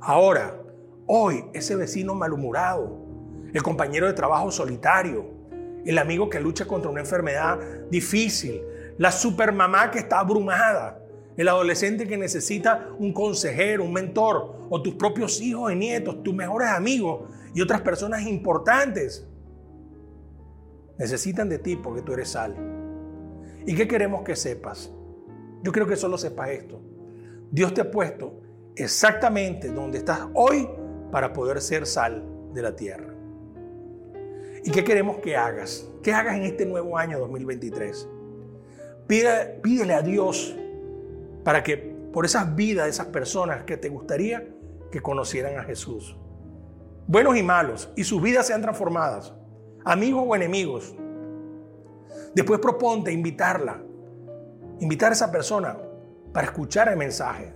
Ahora, 0.00 0.60
hoy, 1.06 1.46
ese 1.54 1.74
vecino 1.74 2.14
malhumorado, 2.14 2.98
el 3.52 3.62
compañero 3.62 4.06
de 4.06 4.12
trabajo 4.12 4.50
solitario, 4.50 5.24
el 5.86 5.96
amigo 5.96 6.28
que 6.28 6.38
lucha 6.38 6.66
contra 6.66 6.90
una 6.90 7.00
enfermedad 7.00 7.58
difícil, 7.90 8.62
la 8.98 9.12
supermamá 9.12 9.90
que 9.90 9.98
está 9.98 10.20
abrumada, 10.20 11.00
el 11.36 11.48
adolescente 11.48 12.06
que 12.06 12.16
necesita 12.16 12.88
un 12.98 13.12
consejero, 13.12 13.84
un 13.84 13.92
mentor, 13.92 14.66
o 14.70 14.82
tus 14.82 14.94
propios 14.94 15.40
hijos 15.40 15.72
y 15.72 15.76
nietos, 15.76 16.22
tus 16.22 16.34
mejores 16.34 16.68
amigos 16.68 17.28
y 17.54 17.60
otras 17.60 17.80
personas 17.80 18.22
importantes 18.22 19.26
Necesitan 20.98 21.48
de 21.48 21.58
ti 21.58 21.76
porque 21.76 22.02
tú 22.02 22.12
eres 22.12 22.30
sal. 22.30 22.54
¿Y 23.66 23.74
qué 23.74 23.88
queremos 23.88 24.22
que 24.22 24.36
sepas? 24.36 24.92
Yo 25.62 25.72
creo 25.72 25.86
que 25.86 25.96
solo 25.96 26.18
sepas 26.18 26.50
esto. 26.50 26.80
Dios 27.50 27.74
te 27.74 27.80
ha 27.80 27.90
puesto 27.90 28.40
exactamente 28.76 29.68
donde 29.68 29.98
estás 29.98 30.20
hoy 30.34 30.68
para 31.10 31.32
poder 31.32 31.60
ser 31.60 31.86
sal 31.86 32.24
de 32.52 32.62
la 32.62 32.76
tierra. 32.76 33.12
¿Y 34.64 34.70
qué 34.70 34.84
queremos 34.84 35.18
que 35.18 35.36
hagas? 35.36 35.88
¿Qué 36.02 36.12
hagas 36.12 36.36
en 36.36 36.42
este 36.42 36.64
nuevo 36.64 36.96
año 36.96 37.18
2023? 37.18 38.08
Pídele 39.62 39.94
a 39.94 40.02
Dios 40.02 40.56
para 41.44 41.62
que 41.62 41.76
por 42.12 42.24
esas 42.24 42.54
vidas 42.54 42.86
de 42.86 42.90
esas 42.90 43.06
personas 43.08 43.64
que 43.64 43.76
te 43.76 43.88
gustaría 43.88 44.48
que 44.90 45.00
conocieran 45.00 45.58
a 45.58 45.64
Jesús, 45.64 46.16
buenos 47.06 47.36
y 47.36 47.42
malos, 47.42 47.90
y 47.96 48.04
sus 48.04 48.22
vidas 48.22 48.46
sean 48.46 48.62
transformadas 48.62 49.34
amigos 49.84 50.24
o 50.26 50.34
enemigos. 50.34 50.94
Después 52.34 52.58
proponte 52.58 53.12
invitarla, 53.12 53.80
invitar 54.80 55.10
a 55.10 55.12
esa 55.12 55.30
persona 55.30 55.78
para 56.32 56.46
escuchar 56.46 56.88
el 56.88 56.96
mensaje. 56.96 57.52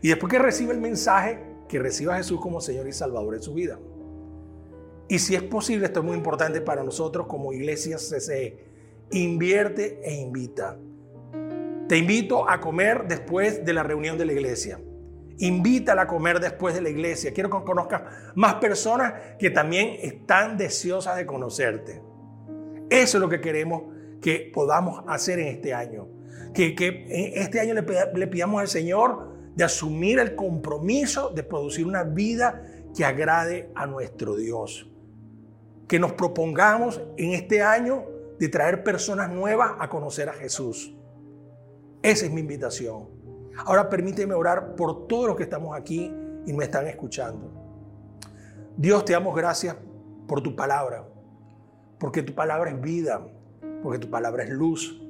Y 0.00 0.08
después 0.08 0.30
que 0.30 0.38
reciba 0.38 0.72
el 0.72 0.80
mensaje, 0.80 1.38
que 1.68 1.78
reciba 1.78 2.14
a 2.14 2.18
Jesús 2.18 2.40
como 2.40 2.60
Señor 2.60 2.88
y 2.88 2.92
Salvador 2.92 3.34
en 3.34 3.42
su 3.42 3.54
vida. 3.54 3.78
Y 5.08 5.18
si 5.18 5.34
es 5.34 5.42
posible, 5.42 5.86
esto 5.86 6.00
es 6.00 6.06
muy 6.06 6.16
importante 6.16 6.60
para 6.60 6.82
nosotros 6.82 7.26
como 7.26 7.52
iglesia 7.52 7.96
CCE, 7.96 8.64
invierte 9.10 10.00
e 10.02 10.14
invita. 10.14 10.78
Te 11.92 11.98
invito 11.98 12.48
a 12.48 12.58
comer 12.58 13.06
después 13.06 13.66
de 13.66 13.74
la 13.74 13.82
reunión 13.82 14.16
de 14.16 14.24
la 14.24 14.32
iglesia. 14.32 14.80
Invítala 15.40 16.00
a 16.00 16.06
comer 16.06 16.40
después 16.40 16.74
de 16.74 16.80
la 16.80 16.88
iglesia. 16.88 17.34
Quiero 17.34 17.50
que 17.50 17.66
conozcas 17.66 18.04
más 18.34 18.54
personas 18.54 19.12
que 19.38 19.50
también 19.50 19.98
están 20.00 20.56
deseosas 20.56 21.16
de 21.16 21.26
conocerte. 21.26 22.00
Eso 22.88 23.18
es 23.18 23.20
lo 23.20 23.28
que 23.28 23.42
queremos 23.42 23.82
que 24.22 24.50
podamos 24.54 25.04
hacer 25.06 25.38
en 25.38 25.48
este 25.48 25.74
año. 25.74 26.08
Que, 26.54 26.74
que 26.74 27.04
este 27.34 27.60
año 27.60 27.74
le, 27.74 27.84
le 28.14 28.26
pidamos 28.26 28.62
al 28.62 28.68
Señor 28.68 29.52
de 29.54 29.62
asumir 29.62 30.18
el 30.18 30.34
compromiso 30.34 31.28
de 31.28 31.42
producir 31.42 31.86
una 31.86 32.04
vida 32.04 32.62
que 32.96 33.04
agrade 33.04 33.68
a 33.74 33.84
nuestro 33.86 34.36
Dios. 34.36 34.90
Que 35.88 35.98
nos 35.98 36.14
propongamos 36.14 37.02
en 37.18 37.32
este 37.32 37.60
año 37.60 38.06
de 38.38 38.48
traer 38.48 38.82
personas 38.82 39.28
nuevas 39.28 39.72
a 39.78 39.90
conocer 39.90 40.30
a 40.30 40.32
Jesús. 40.32 40.96
Esa 42.02 42.26
es 42.26 42.32
mi 42.32 42.40
invitación. 42.40 43.08
Ahora 43.64 43.88
permíteme 43.88 44.34
orar 44.34 44.74
por 44.74 45.06
todos 45.06 45.28
los 45.28 45.36
que 45.36 45.44
estamos 45.44 45.76
aquí 45.76 46.12
y 46.46 46.52
me 46.52 46.64
están 46.64 46.86
escuchando. 46.88 47.52
Dios, 48.76 49.04
te 49.04 49.12
damos 49.12 49.36
gracias 49.36 49.76
por 50.26 50.42
tu 50.42 50.56
palabra, 50.56 51.06
porque 51.98 52.22
tu 52.22 52.34
palabra 52.34 52.70
es 52.70 52.80
vida, 52.80 53.24
porque 53.82 53.98
tu 53.98 54.10
palabra 54.10 54.42
es 54.42 54.50
luz, 54.50 55.00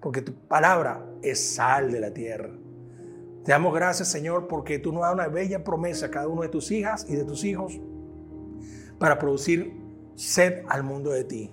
porque 0.00 0.20
tu 0.20 0.34
palabra 0.34 1.06
es 1.22 1.54
sal 1.54 1.90
de 1.90 2.00
la 2.00 2.12
tierra. 2.12 2.50
Te 3.44 3.52
damos 3.52 3.72
gracias, 3.72 4.08
Señor, 4.08 4.48
porque 4.48 4.78
tú 4.78 4.92
nos 4.92 5.02
das 5.02 5.14
una 5.14 5.28
bella 5.28 5.62
promesa 5.62 6.06
a 6.06 6.10
cada 6.10 6.28
uno 6.28 6.42
de 6.42 6.48
tus 6.48 6.70
hijas 6.70 7.06
y 7.08 7.14
de 7.14 7.24
tus 7.24 7.44
hijos 7.44 7.80
para 8.98 9.18
producir 9.18 9.72
sed 10.16 10.64
al 10.68 10.82
mundo 10.82 11.10
de 11.10 11.24
ti. 11.24 11.52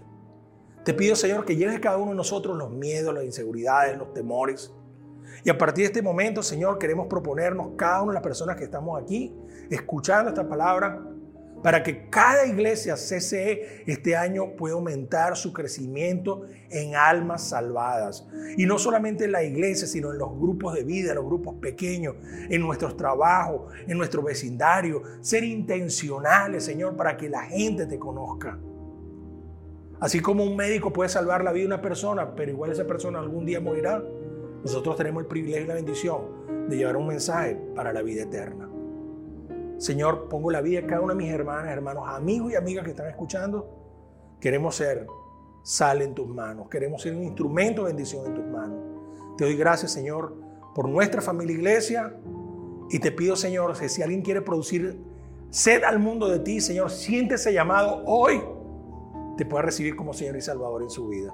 Te 0.84 0.93
pido, 0.93 1.15
Señor, 1.15 1.46
que 1.46 1.56
llenes 1.56 1.80
cada 1.80 1.98
uno 1.98 2.12
de 2.12 2.17
nosotros 2.17 2.58
los 2.58 2.69
miedos, 2.69 3.13
las 3.13 3.24
inseguridades, 3.24 3.98
los 3.98 4.13
temores. 4.13 4.74
Y 5.46 5.50
a 5.50 5.58
partir 5.58 5.84
de 5.84 5.88
este 5.88 6.02
momento, 6.02 6.43
Señor, 6.43 6.78
queremos 6.78 7.08
proponernos 7.08 7.72
cada 7.78 8.02
una 8.02 8.12
de 8.12 8.15
las 8.15 8.24
personas 8.24 8.58
que 8.58 8.65
estamos 8.65 9.02
aquí, 9.02 9.34
escuchando 9.69 10.30
esta 10.30 10.48
palabra, 10.48 11.02
para 11.63 11.82
que 11.82 12.10
cada 12.10 12.46
iglesia 12.46 12.96
CCE 12.96 13.84
este 13.88 14.17
año 14.17 14.58
pueda 14.58 14.76
aumentar 14.76 15.38
su 15.38 15.54
crecimiento 15.54 16.41
en 16.69 16.96
almas 16.98 17.48
salvadas. 17.48 18.28
Y 18.58 18.65
no 18.65 18.78
solamente 18.78 19.24
en 19.24 19.32
la 19.32 19.43
iglesia, 19.43 19.88
sino 19.88 20.12
en 20.12 20.17
los 20.17 20.38
grupos 20.38 20.74
de 20.74 20.84
vida, 20.84 21.12
en 21.12 21.15
los 21.15 21.26
grupos 21.26 21.56
pequeños, 21.62 22.15
en 22.50 22.62
nuestros 22.62 22.98
trabajos, 22.98 23.72
en 23.88 23.98
nuestro 23.98 24.22
vecindario. 24.22 25.02
Ser 25.22 25.46
intencionales, 25.46 26.65
Señor, 26.65 26.98
para 26.98 27.15
que 27.15 27.30
la 27.30 27.43
gente 27.43 27.86
te 27.86 27.98
conozca. 27.98 28.60
Así 29.99 30.19
como 30.19 30.43
un 30.43 30.56
médico 30.56 30.91
puede 30.91 31.10
salvar 31.10 31.43
la 31.43 31.51
vida 31.51 31.63
de 31.63 31.67
una 31.67 31.82
persona, 31.82 32.36
pero 32.36 32.51
igual 32.51 32.71
esa 32.71 32.86
persona 32.86 33.19
algún 33.19 33.45
día 33.45 33.60
morirá, 33.60 34.03
nosotros 34.63 34.95
tenemos 34.95 35.23
el 35.23 35.27
privilegio 35.27 35.65
y 35.65 35.67
la 35.67 35.75
bendición 35.75 36.69
de 36.69 36.77
llevar 36.77 36.97
un 36.97 37.08
mensaje 37.08 37.56
para 37.75 37.93
la 37.93 38.01
vida 38.01 38.23
eterna. 38.23 38.69
Señor, 39.77 40.29
pongo 40.29 40.51
la 40.51 40.62
vida 40.62 40.82
de 40.82 40.88
cada 40.88 41.01
una 41.01 41.13
de 41.13 41.17
mis 41.17 41.32
hermanas, 41.32 41.71
hermanos, 41.71 42.03
amigos 42.08 42.53
y 42.53 42.56
amigas 42.56 42.86
que 42.86 42.91
están 42.91 43.10
escuchando. 43.10 43.69
Queremos 44.39 44.75
ser 44.75 45.08
sal 45.63 46.01
en 46.01 46.13
tus 46.13 46.27
manos. 46.27 46.69
Queremos 46.69 47.01
ser 47.01 47.15
un 47.15 47.23
instrumento 47.23 47.84
de 47.84 47.88
bendición 47.88 48.25
en 48.27 48.34
tus 48.34 48.45
manos. 48.45 48.79
Te 49.38 49.45
doy 49.45 49.56
gracias, 49.56 49.91
Señor, 49.91 50.36
por 50.73 50.88
nuestra 50.88 51.21
familia 51.21 51.56
iglesia. 51.56 52.15
Y 52.89 52.99
te 52.99 53.12
pido, 53.12 53.36
Señor, 53.36 53.75
si 53.75 54.01
alguien 54.01 54.21
quiere 54.21 54.41
producir 54.41 54.99
sed 55.49 55.84
al 55.84 55.99
mundo 55.99 56.29
de 56.29 56.39
ti, 56.39 56.62
Señor, 56.62 56.91
siente 56.91 57.36
ese 57.36 57.51
llamado 57.51 58.03
hoy. 58.06 58.41
Te 59.38 59.46
pueda 59.46 59.63
recibir 59.63 59.96
como 59.96 60.13
Señor 60.13 60.36
y 60.38 60.41
Salvador 60.41 60.84
en 60.84 60.89
su 60.89 61.08
vida. 61.08 61.34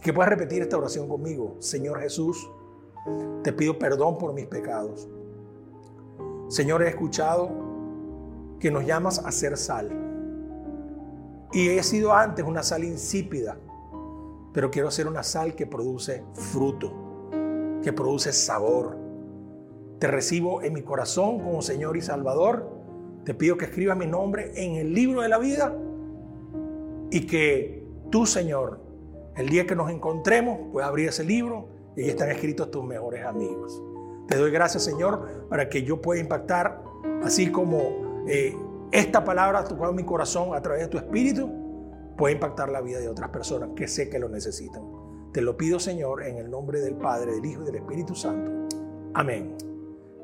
Que 0.00 0.12
puedas 0.12 0.30
repetir 0.30 0.62
esta 0.62 0.78
oración 0.78 1.08
conmigo. 1.08 1.56
Señor 1.58 2.00
Jesús, 2.00 2.48
te 3.42 3.52
pido 3.52 3.78
perdón 3.78 4.18
por 4.18 4.32
mis 4.32 4.46
pecados. 4.46 5.08
Señor, 6.48 6.82
he 6.82 6.88
escuchado 6.88 7.50
que 8.60 8.70
nos 8.70 8.86
llamas 8.86 9.18
a 9.18 9.32
ser 9.32 9.56
sal. 9.56 9.90
Y 11.52 11.68
he 11.70 11.82
sido 11.82 12.12
antes 12.12 12.44
una 12.44 12.62
sal 12.62 12.84
insípida, 12.84 13.58
pero 14.52 14.70
quiero 14.70 14.90
ser 14.90 15.08
una 15.08 15.22
sal 15.22 15.54
que 15.54 15.66
produce 15.66 16.22
fruto, 16.34 16.92
que 17.82 17.92
produce 17.92 18.32
sabor. 18.32 18.96
Te 19.98 20.06
recibo 20.06 20.62
en 20.62 20.74
mi 20.74 20.82
corazón 20.82 21.40
como 21.40 21.62
Señor 21.62 21.96
y 21.96 22.02
Salvador. 22.02 22.70
Te 23.24 23.34
pido 23.34 23.56
que 23.56 23.64
escribas 23.64 23.96
mi 23.96 24.06
nombre 24.06 24.52
en 24.54 24.76
el 24.76 24.94
libro 24.94 25.22
de 25.22 25.28
la 25.28 25.38
vida 25.38 25.74
y 27.10 27.26
que 27.26 27.84
tú, 28.10 28.26
Señor, 28.26 28.80
el 29.36 29.48
día 29.48 29.66
que 29.66 29.74
nos 29.74 29.90
encontremos, 29.90 30.58
puedas 30.72 30.88
abrir 30.88 31.08
ese 31.08 31.24
libro 31.24 31.68
y 31.96 32.02
ahí 32.02 32.08
están 32.10 32.30
escritos 32.30 32.70
tus 32.70 32.84
mejores 32.84 33.24
amigos. 33.24 33.82
Te 34.26 34.36
doy 34.36 34.50
gracias, 34.50 34.84
Señor, 34.84 35.46
para 35.48 35.68
que 35.68 35.82
yo 35.82 36.02
pueda 36.02 36.20
impactar, 36.20 36.82
así 37.22 37.50
como 37.50 38.24
eh, 38.28 38.54
esta 38.92 39.24
palabra 39.24 39.64
tocado 39.64 39.92
mi 39.92 40.04
corazón 40.04 40.54
a 40.54 40.60
través 40.60 40.82
de 40.82 40.88
tu 40.88 40.98
espíritu, 40.98 41.50
puede 42.16 42.34
impactar 42.34 42.68
la 42.68 42.80
vida 42.80 42.98
de 42.98 43.08
otras 43.08 43.30
personas 43.30 43.70
que 43.74 43.88
sé 43.88 44.10
que 44.10 44.18
lo 44.18 44.28
necesitan. 44.28 44.82
Te 45.32 45.40
lo 45.40 45.56
pido, 45.56 45.78
Señor, 45.78 46.24
en 46.24 46.36
el 46.36 46.50
nombre 46.50 46.80
del 46.80 46.96
Padre, 46.96 47.32
del 47.32 47.44
Hijo 47.44 47.62
y 47.62 47.66
del 47.66 47.76
Espíritu 47.76 48.14
Santo. 48.14 48.50
Amén 49.14 49.56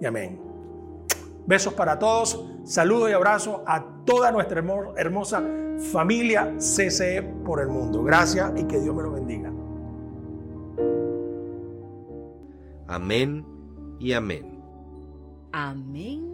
y 0.01 0.07
amén. 0.07 0.54
Besos 1.47 1.75
para 1.75 1.99
todos, 1.99 2.45
saludos 2.65 3.11
y 3.11 3.13
abrazos 3.13 3.61
a 3.67 3.85
toda 4.05 4.33
nuestra 4.33 4.63
hermosa 4.97 5.43
familia 5.93 6.55
CCE 6.59 7.23
por 7.45 7.61
el 7.61 7.69
mundo. 7.69 8.03
Gracias 8.03 8.53
y 8.57 8.65
que 8.65 8.81
Dios 8.81 8.95
me 8.95 9.03
lo 9.03 9.13
bendiga. 9.13 9.53
Amén 12.87 13.45
y 13.99 14.13
amén. 14.13 14.63
Amén 15.53 16.34